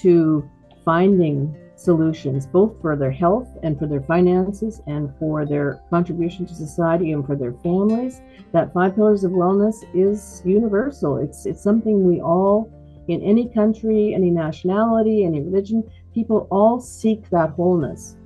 to 0.03 0.49
finding 0.85 1.57
solutions, 1.77 2.47
both 2.47 2.81
for 2.81 2.97
their 2.97 3.11
health 3.11 3.49
and 3.63 3.79
for 3.79 3.87
their 3.87 4.03
finances 4.03 4.81
and 4.87 5.13
for 5.19 5.45
their 5.45 5.83
contribution 5.91 6.47
to 6.47 6.55
society 6.55 7.13
and 7.13 7.27
for 7.27 7.37
their 7.37 7.53
families. 7.53 8.21
That 8.53 8.73
five 8.73 8.95
pillars 8.95 9.25
of 9.25 9.33
wellness 9.33 9.85
is 9.93 10.43
universal. 10.45 11.17
It's 11.17 11.47
it's 11.47 11.63
something 11.63 12.07
we 12.07 12.21
all 12.21 12.71
in 13.09 13.23
any 13.23 13.49
country, 13.49 14.15
any 14.15 14.31
nationality, 14.31 15.25
any 15.25 15.43
religion, 15.43 15.85
people 16.15 16.47
all 16.51 16.81
seek 16.81 17.29
that 17.31 17.51
wholeness. 17.51 18.17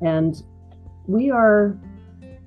And 0.00 0.42
we 1.06 1.30
are 1.30 1.78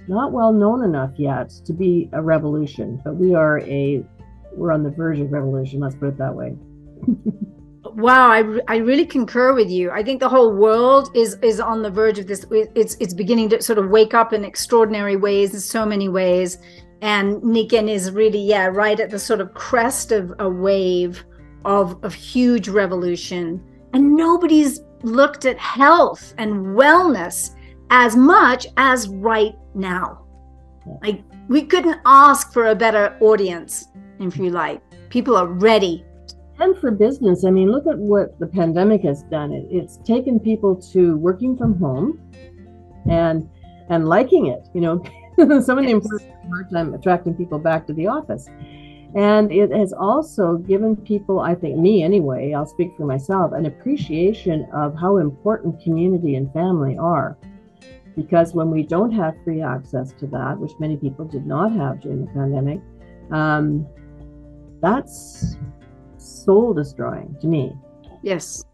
not 0.07 0.31
well 0.31 0.51
known 0.51 0.83
enough 0.83 1.11
yet 1.17 1.49
to 1.65 1.73
be 1.73 2.09
a 2.13 2.21
revolution, 2.21 3.01
but 3.03 3.15
we 3.15 3.35
are 3.35 3.59
a 3.61 4.03
we're 4.53 4.71
on 4.71 4.83
the 4.83 4.89
verge 4.89 5.19
of 5.19 5.31
revolution. 5.31 5.79
Let's 5.79 5.95
put 5.95 6.09
it 6.09 6.17
that 6.17 6.33
way. 6.33 6.57
wow, 7.95 8.29
I, 8.29 8.43
I 8.67 8.77
really 8.77 9.05
concur 9.05 9.53
with 9.53 9.69
you. 9.69 9.91
I 9.91 10.03
think 10.03 10.19
the 10.19 10.29
whole 10.29 10.55
world 10.55 11.09
is 11.15 11.37
is 11.41 11.59
on 11.59 11.81
the 11.81 11.89
verge 11.89 12.19
of 12.19 12.27
this. 12.27 12.45
It's 12.51 12.95
it's 12.99 13.13
beginning 13.13 13.49
to 13.49 13.61
sort 13.61 13.79
of 13.79 13.89
wake 13.89 14.13
up 14.13 14.33
in 14.33 14.43
extraordinary 14.43 15.15
ways 15.15 15.53
in 15.53 15.59
so 15.59 15.85
many 15.85 16.09
ways. 16.09 16.57
And 17.01 17.41
Nikken 17.41 17.89
is 17.89 18.11
really, 18.11 18.39
yeah, 18.39 18.65
right 18.65 18.99
at 18.99 19.09
the 19.09 19.19
sort 19.19 19.39
of 19.39 19.53
crest 19.53 20.11
of 20.11 20.33
a 20.39 20.49
wave 20.49 21.23
of 21.65 22.03
of 22.03 22.13
huge 22.13 22.69
revolution. 22.69 23.61
And 23.93 24.15
nobody's 24.15 24.81
looked 25.03 25.45
at 25.45 25.57
health 25.57 26.33
and 26.37 26.67
wellness 26.77 27.55
as 27.89 28.15
much 28.15 28.67
as 28.77 29.07
right 29.07 29.55
now. 29.73 30.25
Like 31.01 31.23
we 31.47 31.63
couldn't 31.63 31.99
ask 32.05 32.53
for 32.53 32.67
a 32.67 32.75
better 32.75 33.17
audience 33.21 33.87
if 34.19 34.37
you 34.37 34.49
like. 34.49 34.81
People 35.09 35.35
are 35.35 35.47
ready. 35.47 36.05
And 36.59 36.77
for 36.77 36.91
business, 36.91 37.45
I 37.45 37.51
mean, 37.51 37.71
look 37.71 37.87
at 37.87 37.97
what 37.97 38.37
the 38.39 38.47
pandemic 38.47 39.03
has 39.03 39.23
done. 39.23 39.53
It, 39.53 39.65
it's 39.69 39.97
taken 39.97 40.39
people 40.39 40.75
to 40.93 41.15
working 41.17 41.57
from 41.57 41.79
home 41.79 42.19
and 43.09 43.49
and 43.89 44.07
liking 44.07 44.47
it. 44.47 44.67
You 44.73 44.81
know, 44.81 45.03
some 45.61 45.77
of 45.77 45.85
the 45.85 45.91
employers 45.91 46.23
have 46.23 46.45
a 46.45 46.49
hard 46.49 46.69
time 46.69 46.93
attracting 46.93 47.33
people 47.35 47.59
back 47.59 47.87
to 47.87 47.93
the 47.93 48.07
office. 48.07 48.49
And 49.15 49.51
it 49.51 49.71
has 49.71 49.91
also 49.91 50.57
given 50.57 50.95
people, 50.95 51.39
I 51.39 51.55
think, 51.55 51.77
me 51.77 52.03
anyway, 52.03 52.53
I'll 52.53 52.67
speak 52.67 52.91
for 52.95 53.05
myself, 53.05 53.53
an 53.53 53.65
appreciation 53.65 54.67
of 54.71 54.95
how 54.95 55.17
important 55.17 55.81
community 55.81 56.35
and 56.35 56.51
family 56.53 56.95
are. 56.97 57.35
Because 58.15 58.53
when 58.53 58.69
we 58.69 58.83
don't 58.83 59.11
have 59.11 59.33
free 59.43 59.61
access 59.61 60.11
to 60.19 60.27
that, 60.27 60.59
which 60.59 60.73
many 60.79 60.97
people 60.97 61.25
did 61.25 61.47
not 61.47 61.71
have 61.71 62.01
during 62.01 62.25
the 62.25 62.31
pandemic, 62.33 62.81
um, 63.31 63.87
that's 64.81 65.55
soul 66.29 66.73
destroying 66.73 67.35
to 67.41 67.47
me. 67.47 67.73
Yes. 68.21 68.65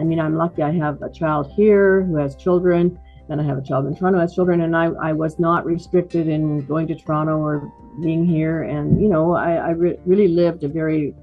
I 0.00 0.02
mean, 0.02 0.20
I'm 0.20 0.36
lucky 0.36 0.62
I 0.62 0.72
have 0.72 1.00
a 1.02 1.10
child 1.10 1.50
here 1.54 2.02
who 2.02 2.16
has 2.16 2.36
children, 2.36 2.98
and 3.28 3.40
I 3.40 3.44
have 3.44 3.58
a 3.58 3.62
child 3.62 3.86
in 3.86 3.94
Toronto 3.94 4.18
who 4.18 4.20
has 4.22 4.34
children, 4.34 4.62
and 4.62 4.76
I, 4.76 4.86
I 4.86 5.12
was 5.12 5.38
not 5.38 5.64
restricted 5.64 6.28
in 6.28 6.66
going 6.66 6.86
to 6.88 6.94
Toronto 6.94 7.38
or 7.38 7.72
being 8.02 8.26
here. 8.26 8.62
And, 8.62 9.00
you 9.00 9.08
know, 9.08 9.34
I, 9.34 9.54
I 9.54 9.70
re- 9.70 9.98
really 10.04 10.28
lived 10.28 10.64
a 10.64 10.68
very 10.68 11.14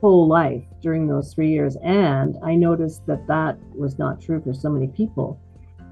full 0.00 0.26
life 0.26 0.62
during 0.82 1.06
those 1.06 1.32
three 1.32 1.50
years. 1.50 1.76
And 1.82 2.36
I 2.44 2.54
noticed 2.54 3.06
that 3.06 3.26
that 3.26 3.56
was 3.74 3.98
not 3.98 4.20
true 4.20 4.42
for 4.42 4.52
so 4.52 4.68
many 4.68 4.88
people. 4.88 5.40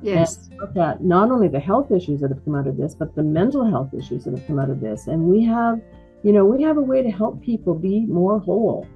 Yes. 0.03 0.51
And 0.51 0.77
at 0.79 1.03
not 1.03 1.31
only 1.31 1.49
the 1.49 1.61
health 1.61 1.91
issues 1.91 2.21
that 2.21 2.31
have 2.31 2.45
come 2.45 2.55
out 2.55 2.67
of 2.67 2.77
this, 2.77 2.95
but 2.95 3.15
the 3.15 3.23
mental 3.23 3.65
health 3.65 3.95
issues 3.95 4.25
that 4.25 4.37
have 4.37 4.47
come 4.47 4.59
out 4.59 4.69
of 4.69 4.81
this. 4.81 5.07
And 5.07 5.23
we 5.23 5.45
have 5.45 5.81
you 6.23 6.33
know, 6.33 6.45
we 6.45 6.63
have 6.63 6.77
a 6.77 6.83
way 6.83 7.03
to 7.03 7.11
help 7.11 7.43
people 7.43 7.75
be 7.75 8.07
more 8.07 8.39
whole. 8.39 8.87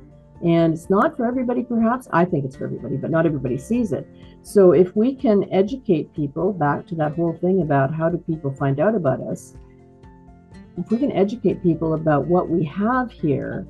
And 0.44 0.74
it's 0.74 0.90
not 0.90 1.16
for 1.16 1.26
everybody, 1.26 1.62
perhaps. 1.62 2.08
I 2.12 2.24
think 2.24 2.44
it's 2.44 2.56
for 2.56 2.64
everybody, 2.64 2.96
but 2.96 3.10
not 3.10 3.24
everybody 3.26 3.56
sees 3.56 3.92
it. 3.92 4.06
So 4.42 4.72
if 4.72 4.94
we 4.94 5.14
can 5.14 5.50
educate 5.52 6.14
people 6.14 6.52
back 6.52 6.86
to 6.88 6.94
that 6.96 7.14
whole 7.14 7.34
thing 7.34 7.62
about 7.62 7.92
how 7.92 8.10
do 8.10 8.18
people 8.18 8.52
find 8.54 8.78
out 8.78 8.94
about 8.94 9.20
us, 9.20 9.54
if 10.76 10.90
we 10.90 10.98
can 10.98 11.10
educate 11.12 11.62
people 11.62 11.94
about 11.94 12.26
what 12.26 12.50
we 12.50 12.64
have 12.64 13.10
here 13.10 13.66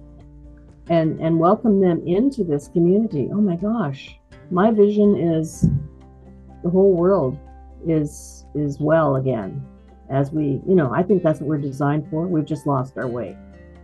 and 0.88 1.20
and 1.20 1.38
welcome 1.38 1.80
them 1.80 2.02
into 2.06 2.42
this 2.42 2.68
community, 2.68 3.28
oh 3.32 3.40
my 3.40 3.56
gosh, 3.56 4.18
my 4.50 4.70
vision 4.72 5.16
is 5.16 5.68
the 6.62 6.70
whole 6.70 6.94
world 6.94 7.38
is 7.86 8.44
is 8.54 8.80
well 8.80 9.16
again 9.16 9.64
as 10.10 10.32
we 10.32 10.60
you 10.66 10.74
know 10.74 10.92
i 10.92 11.02
think 11.02 11.22
that's 11.22 11.40
what 11.40 11.48
we're 11.48 11.58
designed 11.58 12.08
for 12.10 12.26
we've 12.26 12.44
just 12.44 12.66
lost 12.66 12.96
our 12.96 13.06
way 13.06 13.36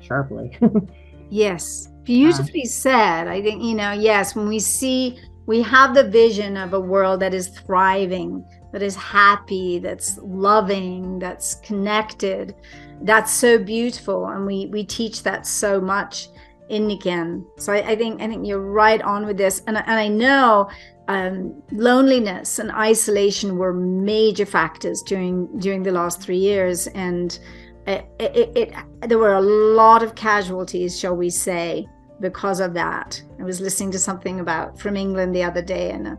sharply. 0.03 0.59
yes, 1.31 1.89
beautifully 2.05 2.65
uh, 2.65 2.69
said. 2.69 3.29
I 3.29 3.43
think, 3.43 3.63
you 3.63 3.75
know, 3.75 3.93
yes, 3.93 4.35
when 4.35 4.49
we 4.49 4.59
see, 4.59 5.19
we 5.47 5.63
have 5.63 5.95
the 5.95 6.05
vision 6.05 6.57
of 6.57 6.75
a 6.75 6.81
world 6.81 7.21
that 7.21 7.35
is 7.35 7.49
thriving, 7.49 8.45
that 8.73 8.83
is 8.83 8.97
happy, 8.97 9.79
that's 9.79 10.19
loving, 10.19 11.19
that's 11.19 11.57
connected. 11.57 12.55
That's 13.03 13.33
so 13.33 13.59
beautiful. 13.59 14.27
And 14.29 14.47
we, 14.47 14.67
we 14.67 14.85
teach 14.85 15.23
that 15.25 15.47
so 15.47 15.81
much 15.81 16.29
in 16.69 16.89
Nikken. 16.89 17.45
So 17.59 17.73
I, 17.73 17.91
I 17.91 17.97
think 17.97 18.21
I 18.21 18.29
think 18.29 18.47
you're 18.47 18.61
right 18.61 19.03
on 19.03 19.27
with 19.27 19.37
this. 19.37 19.63
And, 19.67 19.77
and 19.77 19.91
I 19.91 20.09
know 20.09 20.71
um, 21.09 21.63
loneliness 21.71 22.59
and 22.59 22.71
isolation 22.73 23.59
were 23.59 23.75
major 23.75 24.47
factors 24.47 25.03
during 25.03 25.59
during 25.59 25.83
the 25.83 25.93
last 25.93 26.21
three 26.21 26.39
years. 26.39 26.87
And 26.89 27.39
it, 27.87 28.07
it, 28.19 28.57
it, 28.57 28.75
there 29.09 29.19
were 29.19 29.35
a 29.35 29.41
lot 29.41 30.03
of 30.03 30.15
casualties, 30.15 30.99
shall 30.99 31.17
we 31.17 31.31
say, 31.31 31.87
because 32.21 32.61
of 32.61 32.75
that. 32.75 33.23
I 33.41 33.45
was 33.45 33.61
listening 33.61 33.91
to 33.93 33.99
something 33.99 34.41
about 34.41 34.79
from 34.79 34.97
England 34.97 35.35
the 35.35 35.43
other 35.43 35.63
day, 35.63 35.91
and 35.91 36.07
a, 36.07 36.19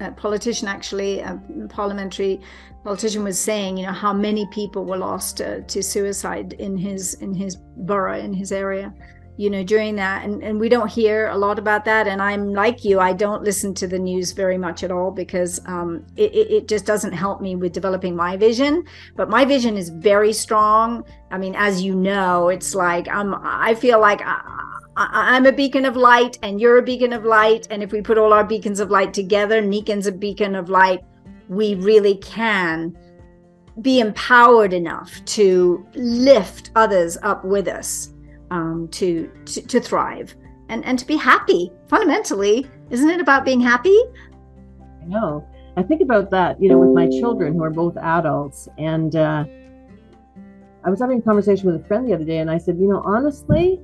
a 0.00 0.12
politician, 0.12 0.68
actually, 0.68 1.20
a 1.20 1.40
parliamentary 1.68 2.40
politician, 2.84 3.24
was 3.24 3.38
saying, 3.38 3.76
you 3.78 3.86
know, 3.86 3.92
how 3.92 4.12
many 4.12 4.46
people 4.52 4.84
were 4.84 4.98
lost 4.98 5.40
uh, 5.40 5.60
to 5.62 5.82
suicide 5.82 6.52
in 6.54 6.76
his 6.76 7.14
in 7.14 7.34
his 7.34 7.56
borough, 7.56 8.18
in 8.18 8.32
his 8.32 8.52
area 8.52 8.94
you 9.36 9.50
know 9.50 9.64
during 9.64 9.96
that 9.96 10.24
and, 10.24 10.42
and 10.42 10.60
we 10.60 10.68
don't 10.68 10.90
hear 10.90 11.28
a 11.28 11.36
lot 11.36 11.58
about 11.58 11.84
that. 11.84 12.06
And 12.06 12.22
i'm 12.22 12.52
like 12.52 12.84
you 12.84 13.00
i 13.00 13.12
don't 13.12 13.42
listen 13.42 13.74
to 13.74 13.86
the 13.86 13.98
news 13.98 14.32
very 14.32 14.58
much 14.58 14.82
at 14.82 14.90
all 14.90 15.10
because 15.10 15.60
um, 15.66 16.04
it, 16.16 16.34
it 16.34 16.68
just 16.68 16.86
doesn't 16.86 17.12
help 17.12 17.40
me 17.40 17.56
with 17.56 17.72
developing 17.72 18.14
my 18.14 18.36
vision. 18.36 18.84
But 19.16 19.28
my 19.28 19.44
vision 19.44 19.76
is 19.76 19.88
very 19.88 20.32
strong. 20.32 21.04
I 21.30 21.38
mean 21.38 21.54
as 21.56 21.82
you 21.82 21.94
know 21.94 22.48
it's 22.48 22.74
like 22.74 23.08
i'm 23.08 23.34
i 23.42 23.74
feel 23.74 24.00
like 24.00 24.20
I, 24.22 24.40
I'm 24.96 25.46
a 25.46 25.52
beacon 25.52 25.84
of 25.84 25.96
light 25.96 26.38
and 26.42 26.60
you're 26.60 26.78
a 26.78 26.82
beacon 26.82 27.12
of 27.12 27.24
light. 27.24 27.66
And 27.70 27.82
if 27.82 27.90
we 27.90 28.00
put 28.00 28.16
all 28.16 28.32
our 28.32 28.44
beacons 28.44 28.78
of 28.78 28.92
light 28.92 29.12
together, 29.12 29.60
Nikken's 29.60 30.06
a 30.06 30.12
beacon 30.12 30.54
of 30.54 30.68
light 30.68 31.00
we 31.48 31.74
really 31.74 32.16
can 32.16 32.96
be 33.80 34.00
empowered 34.00 34.72
enough 34.72 35.24
to 35.24 35.86
lift 35.94 36.70
others 36.76 37.18
up 37.22 37.44
with 37.44 37.68
us 37.68 38.13
um, 38.50 38.88
to, 38.92 39.30
to 39.46 39.62
to 39.62 39.80
thrive. 39.80 40.34
And 40.68 40.84
and 40.84 40.98
to 40.98 41.06
be 41.06 41.16
happy. 41.16 41.72
Fundamentally 41.88 42.66
isn't 42.90 43.10
it 43.10 43.20
about 43.20 43.44
being 43.44 43.60
happy? 43.60 43.98
I 45.02 45.06
know. 45.06 45.46
I 45.76 45.82
think 45.82 46.00
about 46.00 46.30
that 46.30 46.60
you 46.62 46.68
know 46.68 46.78
with 46.78 46.94
my 46.94 47.08
children 47.08 47.54
who 47.54 47.62
are 47.62 47.70
both 47.70 47.96
adults. 47.96 48.68
And 48.78 49.16
uh, 49.16 49.44
i 50.86 50.90
was 50.90 51.00
having 51.00 51.18
a 51.18 51.22
conversation 51.22 51.70
with 51.70 51.80
a 51.80 51.84
friend 51.86 52.06
the 52.06 52.12
other 52.12 52.26
day 52.26 52.38
and 52.38 52.50
i 52.50 52.58
said 52.58 52.76
you 52.76 52.86
know 52.86 53.02
honestly 53.06 53.80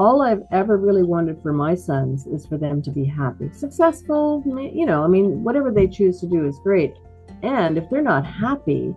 all 0.00 0.22
I've 0.22 0.42
ever 0.50 0.78
really 0.78 1.02
wanted 1.02 1.42
for 1.42 1.52
my 1.52 1.74
sons 1.74 2.26
is 2.26 2.46
for 2.46 2.56
them 2.56 2.80
to 2.82 2.90
be 2.90 3.04
happy, 3.04 3.50
successful, 3.52 4.42
you 4.72 4.86
know, 4.86 5.04
I 5.04 5.08
mean, 5.08 5.44
whatever 5.44 5.70
they 5.70 5.86
choose 5.86 6.20
to 6.20 6.26
do 6.26 6.46
is 6.46 6.58
great. 6.62 6.94
And 7.42 7.76
if 7.76 7.90
they're 7.90 8.00
not 8.00 8.24
happy, 8.24 8.94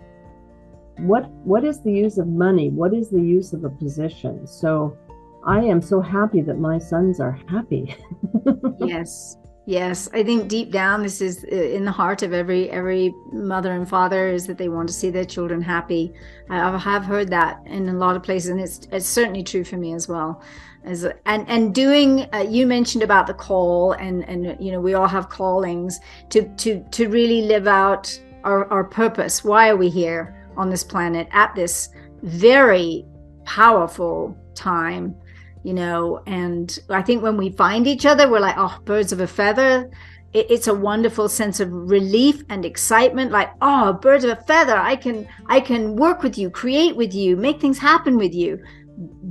what 0.97 1.29
what 1.43 1.63
is 1.63 1.81
the 1.81 1.91
use 1.91 2.17
of 2.17 2.27
money? 2.27 2.69
What 2.69 2.93
is 2.93 3.09
the 3.09 3.21
use 3.21 3.53
of 3.53 3.63
a 3.63 3.69
position? 3.69 4.45
So 4.47 4.97
I 5.45 5.59
am 5.59 5.81
so 5.81 6.01
happy 6.01 6.41
that 6.41 6.59
my 6.59 6.77
sons 6.77 7.19
are 7.19 7.37
happy. 7.49 7.95
yes. 8.79 9.37
Yes, 9.65 10.09
I 10.11 10.23
think 10.23 10.49
deep 10.49 10.71
down 10.71 11.03
this 11.03 11.21
is 11.21 11.45
uh, 11.49 11.55
in 11.55 11.85
the 11.85 11.91
heart 11.91 12.21
of 12.21 12.33
every 12.33 12.69
every 12.69 13.13
mother 13.31 13.71
and 13.71 13.87
father 13.87 14.27
is 14.27 14.45
that 14.47 14.57
they 14.57 14.67
want 14.67 14.89
to 14.89 14.93
see 14.93 15.09
their 15.09 15.23
children 15.23 15.61
happy. 15.61 16.13
I 16.49 16.77
have 16.77 17.05
heard 17.05 17.29
that 17.29 17.61
in 17.65 17.87
a 17.87 17.93
lot 17.93 18.17
of 18.17 18.23
places, 18.23 18.49
and 18.49 18.59
it's 18.59 18.81
it's 18.91 19.07
certainly 19.07 19.41
true 19.41 19.63
for 19.63 19.77
me 19.77 19.93
as 19.93 20.09
well. 20.09 20.41
As 20.83 21.05
and 21.25 21.47
and 21.47 21.73
doing, 21.73 22.27
uh, 22.33 22.39
you 22.39 22.67
mentioned 22.67 23.03
about 23.03 23.25
the 23.25 23.33
call, 23.33 23.93
and 23.93 24.27
and 24.27 24.57
you 24.59 24.73
know 24.73 24.81
we 24.81 24.95
all 24.95 25.07
have 25.07 25.29
callings 25.29 25.97
to 26.31 26.43
to 26.57 26.83
to 26.91 27.07
really 27.07 27.43
live 27.43 27.65
out 27.65 28.19
our 28.43 28.69
our 28.69 28.83
purpose. 28.83 29.45
Why 29.45 29.69
are 29.69 29.77
we 29.77 29.87
here 29.87 30.42
on 30.57 30.69
this 30.69 30.83
planet 30.83 31.27
at 31.31 31.53
this 31.55 31.89
very 32.21 33.05
powerful 33.45 34.37
time? 34.55 35.15
you 35.63 35.73
know 35.73 36.21
and 36.27 36.79
i 36.89 37.01
think 37.01 37.23
when 37.23 37.37
we 37.37 37.49
find 37.49 37.87
each 37.87 38.05
other 38.05 38.29
we're 38.29 38.39
like 38.39 38.55
oh 38.57 38.79
birds 38.85 39.11
of 39.11 39.19
a 39.19 39.27
feather. 39.27 39.89
It, 40.33 40.49
it's 40.49 40.67
a 40.67 40.73
wonderful 40.73 41.29
sense 41.29 41.59
of 41.59 41.71
relief 41.71 42.43
and 42.49 42.65
excitement 42.65 43.31
like 43.31 43.51
oh 43.61 43.93
birds 43.93 44.23
of 44.23 44.37
a 44.37 44.41
feather 44.43 44.75
i 44.75 44.95
can 44.95 45.27
i 45.47 45.59
can 45.59 45.95
work 45.95 46.21
with 46.21 46.37
you 46.37 46.49
create 46.49 46.95
with 46.95 47.13
you 47.13 47.35
make 47.35 47.59
things 47.59 47.79
happen 47.79 48.17
with 48.17 48.33
you. 48.33 48.61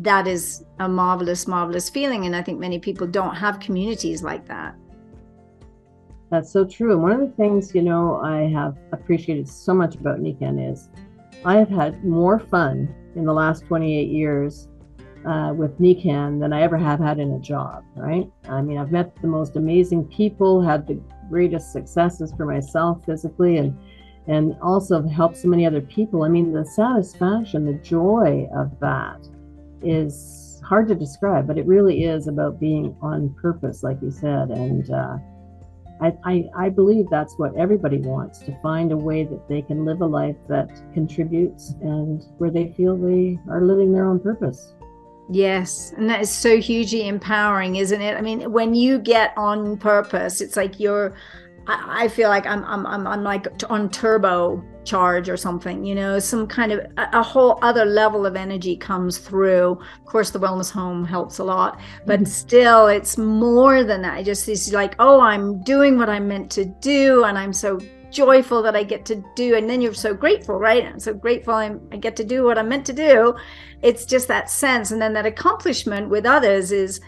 That 0.02 0.26
is 0.26 0.64
a 0.80 0.88
marvelous 0.88 1.46
marvelous 1.46 1.90
feeling 1.90 2.24
and 2.26 2.34
i 2.34 2.42
think 2.42 2.58
many 2.58 2.78
people 2.78 3.06
don't 3.06 3.34
have 3.34 3.60
communities 3.60 4.22
like 4.22 4.46
that. 4.48 4.74
That's 6.30 6.50
so 6.50 6.64
true. 6.64 6.92
And 6.92 7.02
one 7.02 7.12
of 7.12 7.20
the 7.20 7.36
things 7.36 7.74
you 7.74 7.82
know 7.82 8.20
i 8.24 8.42
have 8.58 8.78
appreciated 8.92 9.48
so 9.48 9.74
much 9.74 9.96
about 9.96 10.20
nikken 10.20 10.72
is 10.72 10.88
i 11.44 11.56
have 11.56 11.68
had 11.68 12.04
more 12.04 12.38
fun 12.38 12.94
in 13.16 13.24
the 13.24 13.32
last 13.32 13.64
28 13.66 14.08
years 14.08 14.68
uh, 15.26 15.52
with 15.54 15.78
Nikken 15.78 16.40
than 16.40 16.52
I 16.52 16.62
ever 16.62 16.76
have 16.76 16.98
had 16.98 17.18
in 17.18 17.32
a 17.32 17.38
job, 17.38 17.84
right? 17.94 18.28
I 18.48 18.60
mean, 18.60 18.78
I've 18.78 18.90
met 18.90 19.14
the 19.20 19.28
most 19.28 19.54
amazing 19.54 20.04
people, 20.06 20.60
had 20.60 20.86
the 20.86 21.00
greatest 21.30 21.72
successes 21.72 22.32
for 22.36 22.44
myself 22.44 23.04
physically, 23.04 23.58
and 23.58 23.78
and 24.28 24.56
also 24.62 25.02
helped 25.08 25.36
so 25.36 25.48
many 25.48 25.66
other 25.66 25.80
people. 25.80 26.22
I 26.22 26.28
mean, 26.28 26.52
the 26.52 26.64
satisfaction, 26.64 27.64
the 27.64 27.74
joy 27.74 28.48
of 28.54 28.78
that 28.80 29.28
is 29.82 30.60
hard 30.64 30.86
to 30.88 30.94
describe, 30.94 31.46
but 31.46 31.58
it 31.58 31.66
really 31.66 32.04
is 32.04 32.28
about 32.28 32.60
being 32.60 32.96
on 33.02 33.34
purpose, 33.34 33.82
like 33.82 34.00
you 34.00 34.12
said. 34.12 34.50
And 34.50 34.88
uh, 34.90 35.16
I, 36.02 36.12
I, 36.24 36.44
I 36.56 36.68
believe 36.68 37.06
that's 37.10 37.38
what 37.38 37.54
everybody 37.56 37.98
wants 37.98 38.40
to 38.40 38.58
find 38.60 38.90
a 38.90 38.96
way 38.96 39.22
that 39.24 39.48
they 39.48 39.62
can 39.62 39.84
live 39.84 40.00
a 40.00 40.06
life 40.06 40.36
that 40.48 40.68
contributes 40.92 41.74
and 41.80 42.24
where 42.38 42.50
they 42.50 42.72
feel 42.76 42.96
they 42.96 43.38
are 43.48 43.62
living 43.62 43.92
their 43.92 44.06
own 44.06 44.18
purpose. 44.18 44.74
Yes, 45.30 45.92
and 45.96 46.10
that 46.10 46.20
is 46.20 46.30
so 46.30 46.58
hugely 46.58 47.06
empowering, 47.06 47.76
isn't 47.76 48.02
it? 48.02 48.16
I 48.16 48.20
mean, 48.20 48.50
when 48.52 48.74
you 48.74 48.98
get 48.98 49.32
on 49.36 49.76
purpose, 49.76 50.40
it's 50.40 50.56
like 50.56 50.80
you're. 50.80 51.14
I, 51.66 52.08
feel 52.08 52.28
like 52.28 52.46
I'm, 52.46 52.64
I'm, 52.64 52.86
I'm, 52.86 53.06
I'm 53.06 53.22
like 53.22 53.46
on 53.70 53.88
turbo 53.88 54.62
charge 54.84 55.28
or 55.28 55.36
something. 55.36 55.84
You 55.84 55.94
know, 55.94 56.18
some 56.18 56.46
kind 56.46 56.72
of 56.72 56.80
a, 56.96 57.08
a, 57.12 57.22
whole 57.22 57.58
other 57.62 57.84
level 57.84 58.26
of 58.26 58.36
energy 58.36 58.76
comes 58.76 59.18
through. 59.18 59.72
Of 59.72 60.04
course, 60.04 60.30
the 60.30 60.40
wellness 60.40 60.70
home 60.70 61.04
helps 61.04 61.38
a 61.38 61.44
lot, 61.44 61.80
but 62.06 62.20
mm-hmm. 62.20 62.26
still, 62.26 62.86
it's 62.88 63.16
more 63.16 63.84
than 63.84 64.02
that. 64.02 64.14
I 64.14 64.22
just 64.22 64.48
it's 64.48 64.72
like, 64.72 64.96
oh, 64.98 65.20
I'm 65.20 65.62
doing 65.62 65.98
what 65.98 66.08
I'm 66.08 66.26
meant 66.26 66.50
to 66.52 66.64
do, 66.64 67.24
and 67.24 67.38
I'm 67.38 67.52
so 67.52 67.78
joyful 68.10 68.62
that 68.62 68.76
I 68.76 68.84
get 68.84 69.04
to 69.06 69.24
do. 69.34 69.56
And 69.56 69.68
then 69.68 69.80
you're 69.80 69.94
so 69.94 70.14
grateful, 70.14 70.58
right? 70.58 70.84
I'm 70.84 71.00
so 71.00 71.14
grateful 71.14 71.54
I'm, 71.54 71.80
I 71.90 71.96
get 71.96 72.14
to 72.16 72.24
do 72.24 72.44
what 72.44 72.58
I'm 72.58 72.68
meant 72.68 72.86
to 72.86 72.92
do. 72.92 73.34
It's 73.80 74.04
just 74.04 74.28
that 74.28 74.50
sense. 74.50 74.90
And 74.90 75.00
then 75.00 75.14
that 75.14 75.26
accomplishment 75.26 76.08
with 76.10 76.26
others 76.26 76.72
is 76.72 77.00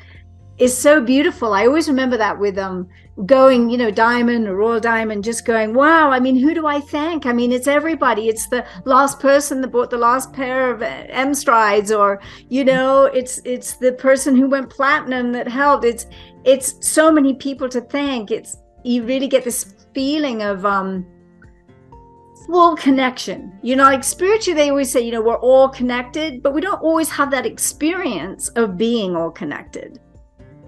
is 0.57 0.77
so 0.77 1.01
beautiful. 1.01 1.53
I 1.53 1.67
always 1.67 1.89
remember 1.89 2.17
that 2.17 2.39
with 2.39 2.59
um 2.59 2.89
going, 3.27 3.71
you 3.71 3.79
know, 3.79 3.91
Diamond 3.91 4.49
or 4.49 4.57
Royal 4.57 4.81
Diamond, 4.81 5.23
just 5.23 5.45
going, 5.45 5.73
wow, 5.73 6.11
I 6.11 6.19
mean, 6.19 6.37
who 6.37 6.53
do 6.53 6.67
I 6.67 6.81
thank? 6.81 7.27
I 7.27 7.33
mean, 7.33 7.53
it's 7.53 7.69
everybody. 7.69 8.29
It's 8.29 8.49
the 8.49 8.67
last 8.85 9.21
person 9.21 9.61
that 9.61 9.69
bought 9.69 9.91
the 9.91 9.99
last 9.99 10.33
pair 10.33 10.73
of 10.73 10.83
uh, 10.83 11.07
M 11.09 11.35
strides, 11.35 11.93
or, 11.93 12.21
you 12.49 12.65
know, 12.65 13.05
it's 13.05 13.41
it's 13.45 13.75
the 13.75 13.93
person 13.93 14.35
who 14.35 14.49
went 14.49 14.69
platinum 14.69 15.33
that 15.33 15.47
helped. 15.47 15.85
It's 15.85 16.07
it's 16.45 16.87
so 16.87 17.13
many 17.13 17.35
people 17.35 17.69
to 17.69 17.81
thank. 17.81 18.31
It's 18.31 18.57
you 18.83 19.05
really 19.05 19.29
get 19.29 19.45
this 19.45 19.75
feeling 19.95 20.43
of 20.43 20.67
um 20.67 21.07
full 22.47 22.77
connection. 22.77 23.57
You 23.63 23.77
know, 23.77 23.85
like 23.85 24.05
spiritually, 24.05 24.61
they 24.61 24.71
always 24.71 24.91
say, 24.91 25.01
you 25.01 25.13
know, 25.13 25.23
we're 25.23 25.37
all 25.37 25.69
connected, 25.69 26.43
but 26.43 26.53
we 26.53 26.61
don't 26.61 26.83
always 26.83 27.09
have 27.11 27.31
that 27.31 27.47
experience 27.47 28.49
of 28.51 28.77
being 28.77 29.17
all 29.17 29.31
connected. 29.31 30.01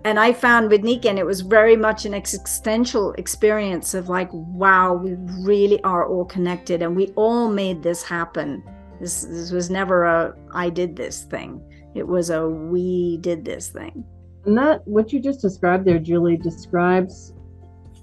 And 0.07 0.21
I 0.21 0.33
found 0.33 0.71
with 0.71 0.83
Nikken, 0.83 1.19
it 1.19 1.27
was 1.27 1.41
very 1.41 1.77
much 1.77 2.05
an 2.05 2.15
existential 2.15 3.13
experience 3.15 3.93
of 3.93 4.09
like, 4.09 4.29
wow, 4.33 4.95
we 4.95 5.15
really 5.41 5.83
are 5.83 6.07
all 6.07 6.25
connected 6.25 6.81
and 6.81 6.95
we 6.95 7.09
all 7.17 7.49
made 7.49 7.83
this 7.83 8.05
happen. 8.05 8.63
This, 9.01 9.23
this 9.25 9.51
was 9.51 9.69
never 9.69 10.05
a, 10.05 10.37
I 10.55 10.71
did 10.71 10.95
this 10.95 11.25
thing. 11.25 11.61
It 11.97 12.07
was 12.07 12.31
a, 12.31 12.49
we 12.49 13.17
did 13.17 13.45
this 13.45 13.71
thing. 13.71 14.05
And 14.45 14.57
that, 14.57 14.87
what 14.87 15.13
you 15.13 15.19
just 15.19 15.41
described 15.41 15.85
there, 15.85 15.99
Julie, 15.99 16.37
describes 16.37 17.33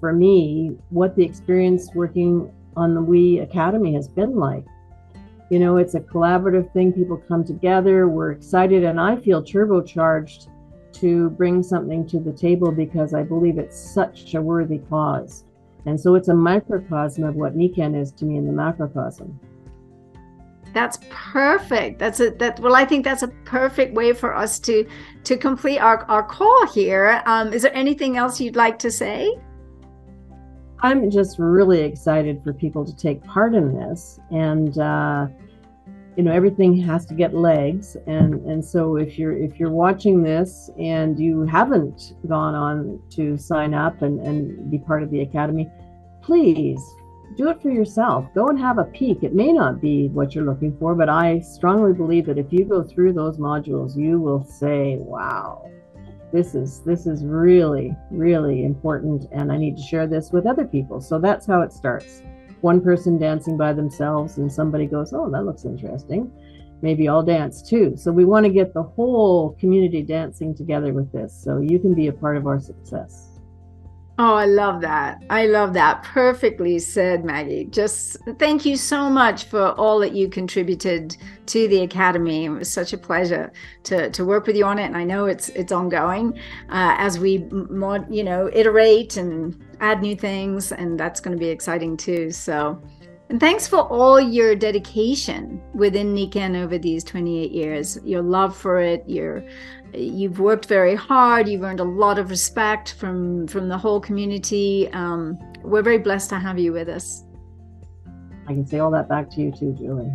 for 0.02 0.12
me 0.12 0.76
what 0.90 1.16
the 1.16 1.24
experience 1.24 1.90
working 1.96 2.52
on 2.76 2.96
the 2.96 3.02
We 3.02 3.40
Academy 3.40 3.94
has 3.94 4.10
been 4.10 4.36
like. 4.36 4.66
You 5.50 5.60
know, 5.60 5.78
it's 5.78 5.96
a 5.96 6.02
collaborative 6.02 6.74
thing. 6.74 6.92
People 6.92 7.16
come 7.16 7.46
together, 7.46 8.10
we're 8.10 8.34
excited, 8.34 8.84
and 8.84 9.00
I 9.00 9.16
feel 9.16 9.42
turbocharged 9.42 10.50
to 11.04 11.30
bring 11.32 11.62
something 11.62 12.08
to 12.08 12.18
the 12.18 12.32
table 12.32 12.72
because 12.72 13.14
I 13.14 13.24
believe 13.24 13.58
it's 13.58 13.78
such 13.78 14.36
a 14.36 14.42
worthy 14.42 14.78
cause. 14.90 15.44
And 15.86 16.00
so 16.00 16.16
it's 16.16 16.30
a 16.30 16.34
microcosm 16.34 17.26
of 17.26 17.36
what 17.36 17.58
Nikken 17.58 17.94
is 18.00 18.14
to 18.14 18.26
me 18.26 18.38
in 18.38 18.48
the 18.48 18.54
macrocosm. 18.54 19.38
That's 20.74 21.00
perfect. 21.10 22.00
That's 22.00 22.22
a 22.22 22.30
that 22.32 22.58
well, 22.62 22.74
I 22.74 22.86
think 22.86 23.04
that's 23.04 23.22
a 23.22 23.28
perfect 23.44 23.94
way 23.94 24.14
for 24.14 24.34
us 24.34 24.60
to 24.62 24.88
to 25.26 25.36
complete 25.36 25.80
our, 25.80 26.06
our 26.06 26.24
call 26.24 26.68
here. 26.68 27.22
Um, 27.26 27.52
is 27.52 27.64
there 27.64 27.76
anything 27.76 28.16
else 28.16 28.40
you'd 28.40 28.56
like 28.56 28.80
to 28.80 28.90
say? 28.90 29.30
I'm 30.80 31.12
just 31.12 31.38
really 31.38 31.82
excited 31.82 32.42
for 32.44 32.54
people 32.54 32.86
to 32.86 32.96
take 32.96 33.22
part 33.26 33.54
in 33.56 33.74
this. 33.74 34.20
And, 34.32 34.78
uh, 34.78 35.28
you 36.16 36.24
know, 36.24 36.32
everything 36.32 36.76
has 36.82 37.06
to 37.08 37.14
get 37.14 37.34
legs. 37.34 37.98
And, 38.08 38.36
and 38.46 38.64
so 38.64 38.98
if 38.98 39.18
you're, 39.18 39.36
if 39.36 39.60
you're 39.60 39.72
watching 39.72 40.22
this 40.22 40.70
and 40.78 41.20
you 41.20 41.42
haven't 41.42 42.14
gone 42.28 42.56
on 42.56 43.02
to 43.12 43.38
sign 43.38 43.74
up 43.74 44.02
and, 44.02 44.20
and 44.20 44.70
be 44.70 44.78
part 44.78 45.04
of 45.04 45.12
the 45.12 45.22
Academy, 45.22 45.70
please 46.22 46.82
do 47.36 47.50
it 47.50 47.62
for 47.62 47.70
yourself. 47.70 48.26
Go 48.36 48.50
and 48.50 48.60
have 48.60 48.78
a 48.78 48.84
peek. 48.86 49.24
It 49.24 49.34
may 49.34 49.52
not 49.52 49.82
be 49.82 50.08
what 50.10 50.36
you're 50.36 50.46
looking 50.46 50.78
for, 50.78 50.94
but 50.94 51.10
I 51.10 51.40
strongly 51.40 51.94
believe 51.94 52.26
that 52.28 52.38
if 52.38 52.52
you 52.52 52.66
go 52.66 52.84
through 52.84 53.14
those 53.14 53.38
modules, 53.38 53.98
you 53.98 54.20
will 54.20 54.44
say, 54.44 54.98
wow, 55.00 55.70
this 56.34 56.56
is 56.56 56.80
this 56.80 57.06
is 57.06 57.24
really 57.24 57.96
really 58.10 58.66
important 58.66 59.28
and 59.32 59.52
i 59.52 59.58
need 59.58 59.78
to 59.78 59.84
share 59.84 60.08
this 60.08 60.32
with 60.32 60.48
other 60.48 60.66
people 60.66 61.00
so 61.00 61.20
that's 61.20 61.46
how 61.46 61.62
it 61.62 61.72
starts 61.72 62.24
one 62.64 62.80
person 62.80 63.18
dancing 63.18 63.58
by 63.58 63.74
themselves 63.74 64.38
and 64.38 64.52
somebody 64.52 64.86
goes 64.86 65.14
oh 65.14 65.30
that 65.30 65.44
looks 65.44 65.66
interesting 65.66 66.32
maybe 66.82 67.10
i'll 67.10 67.24
dance 67.24 67.62
too 67.62 67.94
so 67.98 68.12
we 68.12 68.24
want 68.24 68.46
to 68.46 68.52
get 68.52 68.74
the 68.74 68.82
whole 68.82 69.52
community 69.60 70.02
dancing 70.02 70.56
together 70.56 70.94
with 70.94 71.12
this 71.12 71.34
so 71.44 71.60
you 71.60 71.78
can 71.78 71.94
be 71.94 72.08
a 72.08 72.14
part 72.14 72.38
of 72.38 72.48
our 72.48 72.60
success 72.60 73.34
Oh, 74.20 74.36
I 74.36 74.46
love 74.46 74.82
that. 74.82 75.24
I 75.32 75.48
love 75.48 75.74
that. 75.74 76.04
Perfectly 76.04 76.78
said, 76.78 77.26
Maggie. 77.26 77.66
Just 77.66 78.18
thank 78.38 78.64
you 78.64 78.78
so 78.78 79.10
much 79.10 79.46
for 79.46 79.72
all 79.72 79.98
that 80.02 80.14
you 80.14 80.30
contributed 80.30 81.18
to 81.48 81.68
the 81.68 81.82
Academy. 81.82 82.46
It 82.46 82.50
was 82.50 82.72
such 82.72 82.94
a 82.94 82.98
pleasure 82.98 83.52
to, 83.86 84.12
to 84.12 84.24
work 84.24 84.46
with 84.46 84.56
you 84.56 84.66
on 84.66 84.78
it. 84.78 84.86
And 84.86 84.96
I 84.96 85.04
know 85.04 85.26
it's 85.26 85.50
it's 85.50 85.72
ongoing 85.72 86.38
uh, 86.70 86.94
as 87.00 87.18
we 87.18 87.40
more, 87.40 88.06
you 88.08 88.24
know, 88.24 88.52
iterate 88.54 89.18
and 89.18 89.60
add 89.80 90.02
new 90.02 90.16
things, 90.16 90.72
and 90.72 91.00
that's 91.00 91.20
going 91.20 91.36
to 91.36 91.40
be 91.40 91.50
exciting 91.50 91.98
too. 91.98 92.32
So, 92.32 92.82
and 93.30 93.40
thanks 93.40 93.68
for 93.68 93.80
all 93.80 94.20
your 94.20 94.56
dedication 94.56 95.62
within 95.74 96.14
Nikken 96.14 96.56
over 96.62 96.78
these 96.78 97.04
28 97.04 97.52
years. 97.52 97.98
Your 98.04 98.22
love 98.22 98.56
for 98.56 98.80
it, 98.80 99.04
your 99.08 99.44
you've 99.94 100.40
worked 100.40 100.66
very 100.66 100.96
hard. 100.96 101.48
You've 101.48 101.64
earned 101.64 101.80
a 101.80 101.86
lot 101.86 102.20
of 102.20 102.30
respect 102.30 102.94
from 102.94 103.48
from 103.48 103.70
the 103.70 103.78
whole 103.78 104.00
community. 104.00 104.90
Um, 104.94 105.38
we're 105.62 105.84
very 105.84 106.00
blessed 106.00 106.30
to 106.30 106.40
have 106.40 106.60
you 106.60 106.74
with 106.74 106.90
us. 106.90 107.24
I 108.48 108.54
can 108.54 108.68
say 108.68 108.80
all 108.80 108.92
that 108.92 109.08
back 109.08 109.30
to 109.32 109.42
you 109.42 109.52
too, 109.52 109.74
Julie. 109.74 110.12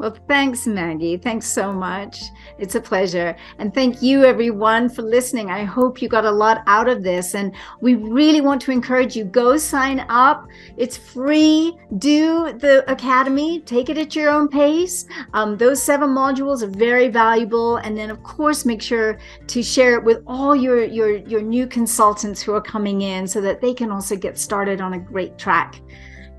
Well, 0.00 0.16
thanks, 0.26 0.66
Maggie. 0.66 1.18
Thanks 1.18 1.46
so 1.46 1.74
much. 1.74 2.22
It's 2.56 2.74
a 2.74 2.80
pleasure. 2.80 3.36
And 3.58 3.74
thank 3.74 4.00
you, 4.00 4.24
everyone, 4.24 4.88
for 4.88 5.02
listening. 5.02 5.50
I 5.50 5.64
hope 5.64 6.00
you 6.00 6.08
got 6.08 6.24
a 6.24 6.30
lot 6.30 6.62
out 6.66 6.88
of 6.88 7.02
this. 7.02 7.34
And 7.34 7.54
we 7.82 7.96
really 7.96 8.40
want 8.40 8.62
to 8.62 8.70
encourage 8.70 9.14
you 9.14 9.24
go 9.24 9.58
sign 9.58 10.06
up. 10.08 10.48
It's 10.78 10.96
free. 10.96 11.76
Do 11.98 12.50
the 12.54 12.90
academy, 12.90 13.60
take 13.60 13.90
it 13.90 13.98
at 13.98 14.16
your 14.16 14.30
own 14.30 14.48
pace. 14.48 15.04
Um, 15.34 15.58
those 15.58 15.82
seven 15.82 16.08
modules 16.08 16.62
are 16.62 16.78
very 16.78 17.08
valuable. 17.08 17.76
And 17.76 17.94
then, 17.94 18.08
of 18.08 18.22
course, 18.22 18.64
make 18.64 18.80
sure 18.80 19.18
to 19.48 19.62
share 19.62 19.98
it 19.98 20.02
with 20.02 20.22
all 20.26 20.56
your, 20.56 20.82
your, 20.82 21.18
your 21.18 21.42
new 21.42 21.66
consultants 21.66 22.40
who 22.40 22.54
are 22.54 22.62
coming 22.62 23.02
in 23.02 23.28
so 23.28 23.42
that 23.42 23.60
they 23.60 23.74
can 23.74 23.90
also 23.90 24.16
get 24.16 24.38
started 24.38 24.80
on 24.80 24.94
a 24.94 24.98
great 24.98 25.36
track 25.36 25.82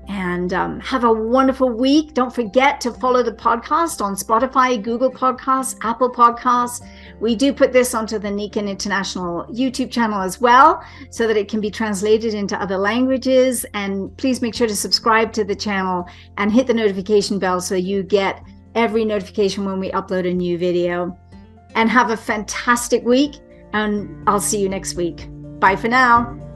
and 0.08 0.52
um, 0.52 0.80
have 0.80 1.04
a 1.04 1.12
wonderful 1.12 1.70
week. 1.70 2.14
Don't 2.14 2.34
forget 2.34 2.80
to 2.80 2.92
follow 2.92 3.22
the 3.22 3.32
podcast 3.32 4.02
on 4.02 4.14
Spotify, 4.14 4.82
Google 4.82 5.10
Podcasts, 5.10 5.76
Apple 5.82 6.10
Podcasts. 6.10 6.84
We 7.20 7.36
do 7.36 7.52
put 7.52 7.72
this 7.72 7.94
onto 7.94 8.18
the 8.18 8.28
Nikken 8.28 8.68
International 8.68 9.46
YouTube 9.46 9.90
channel 9.90 10.20
as 10.20 10.40
well 10.40 10.82
so 11.10 11.26
that 11.26 11.36
it 11.36 11.48
can 11.48 11.60
be 11.60 11.70
translated 11.70 12.34
into 12.34 12.60
other 12.60 12.76
languages. 12.76 13.64
And 13.74 14.16
please 14.16 14.42
make 14.42 14.54
sure 14.54 14.66
to 14.66 14.76
subscribe 14.76 15.32
to 15.34 15.44
the 15.44 15.56
channel 15.56 16.06
and 16.36 16.52
hit 16.52 16.66
the 16.66 16.74
notification 16.74 17.38
bell 17.38 17.60
so 17.60 17.74
you 17.74 18.02
get 18.02 18.42
every 18.74 19.04
notification 19.04 19.64
when 19.64 19.78
we 19.78 19.90
upload 19.92 20.28
a 20.28 20.34
new 20.34 20.58
video. 20.58 21.16
And 21.74 21.88
have 21.88 22.10
a 22.10 22.16
fantastic 22.16 23.02
week. 23.04 23.36
And 23.72 24.28
I'll 24.28 24.40
see 24.40 24.60
you 24.60 24.68
next 24.68 24.94
week. 24.94 25.26
Bye 25.58 25.76
for 25.76 25.88
now. 25.88 26.51